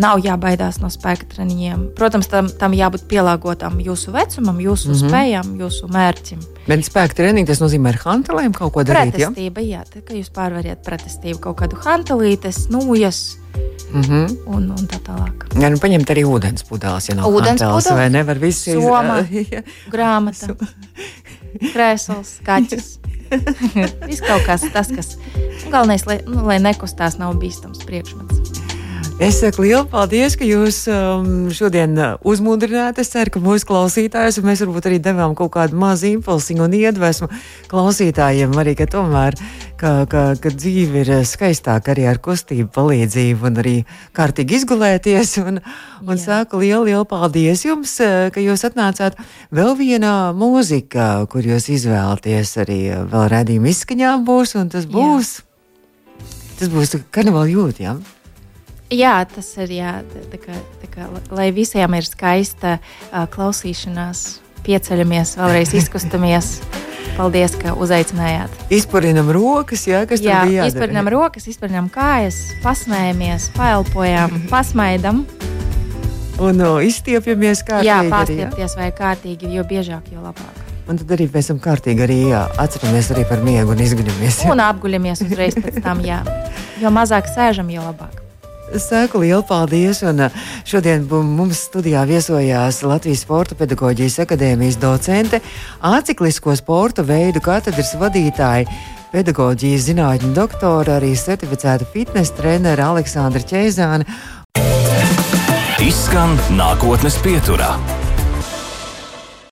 nav 0.00 0.20
jābaidās 0.24 0.80
no 0.82 0.90
spēka 0.92 1.28
treniņiem. 1.32 1.88
Protams, 1.98 2.28
tam, 2.28 2.50
tam 2.60 2.76
jābūt 2.76 3.08
pielāgotam 3.08 3.80
jūsu 3.84 4.12
vecumam, 4.16 4.60
jūsu 4.60 4.92
mm 4.92 4.94
-hmm. 4.94 5.08
spējām, 5.08 5.56
jūsu 5.62 5.90
mērķim. 5.94 6.44
Bet 6.68 6.84
spēka 6.84 7.20
treniņš 7.22 7.48
tas 7.48 7.62
nozīmē 7.64 7.94
ar 7.94 8.00
hantelēm 8.04 8.52
kaut 8.52 8.74
ko 8.76 8.84
darīt. 8.84 9.16
Pretestība, 9.16 9.64
jā, 9.64 9.80
jā 9.80 9.84
tā, 9.88 10.04
ka 10.04 10.14
jūs 10.14 10.30
pārvariet 10.36 10.84
pretestību 10.84 11.40
kaut 11.48 11.60
kādu 11.62 11.80
hantelītes, 11.84 12.68
nūjas. 12.68 13.38
Mm 13.88 14.02
-hmm. 14.02 14.36
un, 14.46 14.70
un 14.70 14.84
tā 14.84 14.98
tālāk. 15.00 15.48
Jā, 15.56 15.70
nu 15.72 15.78
paņemt 15.80 16.10
arī 16.12 16.24
ūdens 16.28 16.66
pudeles, 16.68 17.08
ja 17.08 17.14
nav 17.14 17.32
ūdens 17.32 17.62
pudeles, 17.64 17.90
vai 17.90 18.10
nevar 18.10 18.38
visi 18.38 18.76
izdarīt. 18.76 19.64
Grāmata, 19.94 20.54
krēsls, 21.72 22.36
kaķis. 22.44 22.94
Viss 24.08 24.24
kaut 24.24 24.46
kas 24.46 24.64
tāds, 24.72 24.94
kas 24.94 25.14
galvenais, 25.68 26.06
lai, 26.08 26.20
nu, 26.28 26.44
lai 26.48 26.58
nekustās, 26.62 27.18
nav 27.20 27.36
bīstams 27.40 27.84
priekšmets. 27.88 28.66
Es 29.18 29.40
saku 29.42 29.64
lielu 29.64 29.82
paldies, 29.90 30.36
ka 30.38 30.46
jūs 30.46 30.84
um, 30.94 31.48
šodien 31.50 31.96
uh, 31.98 32.12
uzmundrinājāt. 32.22 33.00
Es 33.02 33.08
ceru, 33.10 33.32
ka 33.34 33.40
mūsu 33.42 33.66
klausītājus 33.66 34.38
mēs 34.46 34.62
varbūt 34.62 34.86
arī 34.86 35.00
devām 35.02 35.34
kaut 35.38 35.50
kādu 35.56 35.74
mazu 35.74 36.12
impulsu 36.12 36.54
un 36.62 36.76
iedvesmu 36.78 37.26
klausītājiem 37.66 38.54
arī, 38.62 38.76
ka 38.78 38.86
tomēr 38.86 39.34
ka, 39.78 39.92
ka, 40.10 40.22
ka 40.42 40.52
dzīve 40.52 41.02
ir 41.04 41.10
skaistāka 41.28 41.92
arī 41.94 42.08
ar 42.10 42.20
kustību 42.22 42.68
palīdzību 42.74 43.48
un 43.48 43.60
arī 43.62 43.74
kārtīgi 44.16 44.58
izgulēties. 44.60 45.36
Un, 45.42 45.62
un 46.04 46.14
Jā. 46.14 46.20
saku 46.24 46.62
lielu, 46.62 46.88
lielu 46.90 47.06
paldies 47.08 47.64
jums, 47.66 47.94
uh, 48.04 48.28
ka 48.34 48.42
jūs 48.42 48.66
atnācāt. 48.68 49.18
Vēl 49.54 49.74
viena 49.78 50.34
mūzika, 50.36 51.26
kur 51.30 51.46
jūs 51.46 51.70
izvēlaties 51.78 52.54
arī 52.64 52.80
uh, 52.92 53.02
vēl 53.08 53.28
redzījuma 53.34 53.72
izskaņām 53.72 54.28
būs, 54.28 54.54
un 54.60 54.70
tas 54.74 54.88
būs. 54.90 55.38
Jā. 55.38 55.44
Tas 56.58 56.70
būs 56.72 56.96
karnevāla 57.14 57.50
jūtījums. 57.54 58.06
Ja? 58.06 58.14
Jā, 58.88 59.20
tas 59.28 59.50
ir 59.60 59.72
jā, 59.76 59.90
tā 60.32 60.38
kā, 60.40 60.54
tā 60.80 60.88
kā, 60.88 61.06
lai 61.36 61.50
visiem 61.52 61.92
ir 61.98 62.06
skaista 62.08 62.78
uh, 62.78 63.26
klausīšanās, 63.28 64.22
pieceļamies, 64.66 65.36
vēlreiz 65.38 65.74
izkustamies. 65.78 66.58
Paldies, 67.18 67.56
ka 67.58 67.72
uzaicinājāt. 67.74 68.52
Izpurinam 68.70 69.32
rokas, 69.34 69.88
jā, 69.88 70.04
kas 70.06 70.22
jā, 70.22 70.44
tur 70.44 70.52
bija. 70.52 70.60
Jā, 70.62 70.68
izpurinam 70.70 71.08
rokas, 71.10 71.48
izpurinam 71.50 71.88
kājas, 71.90 72.36
pasmējamies, 72.62 73.48
paelpojam, 73.56 74.36
pasmaidam. 74.52 75.24
Un 76.38 76.60
no, 76.60 76.76
izstiepjamies 76.84 77.64
kārtīgi. 77.66 77.90
Jā, 77.90 77.98
pastiepties 78.12 78.78
vai 78.78 78.92
kārtīgi, 78.94 79.50
jo 79.56 79.66
biežāk, 79.66 80.12
jo 80.14 80.22
labāk. 80.22 80.62
Un 80.88 80.96
tad 81.00 81.10
arī 81.18 81.26
pēc 81.32 81.50
tam 81.50 81.58
kārtīgi 81.60 82.06
arī 82.06 82.20
jā, 82.30 82.44
atceramies 82.62 83.10
arī 83.16 83.26
par 83.28 83.42
miegu 83.44 83.74
un 83.74 83.82
izguļamies. 83.82 84.44
Un 84.48 84.62
apguļamies 84.68 85.26
uzreiz 85.26 85.58
pēc 85.58 85.82
tam, 85.82 86.00
jā. 86.06 86.22
Jo 86.78 86.94
mazāk 86.94 87.26
sēžam, 87.34 87.74
jo 87.74 87.82
labāk. 87.82 88.27
Saku 88.76 89.22
lielu 89.22 89.42
paldies. 89.48 90.02
Un 90.02 90.20
uh, 90.26 90.34
šodien 90.68 91.06
mums 91.08 91.64
studijā 91.68 92.04
viesojās 92.08 92.82
Latvijas 92.84 93.24
Sporta 93.24 93.56
pedagoģijas 93.58 94.18
akadēmijas 94.26 94.78
docente, 94.82 95.40
aciklisko 95.80 96.56
sporta 96.58 97.04
veidu 97.06 97.40
katedras 97.44 97.94
vadītāja, 97.98 98.68
pedagoģijas 99.12 99.88
zinātņu 99.88 100.34
doktora, 100.36 100.98
arī 100.98 101.14
certificēta 101.16 101.88
fitnesa 101.94 102.36
trenere 102.36 102.84
Aleksandra 102.84 103.40
Čeizāne. 103.40 104.04
Izskan 105.78 106.36
nākotnes 106.58 107.16
pieturā. 107.24 107.72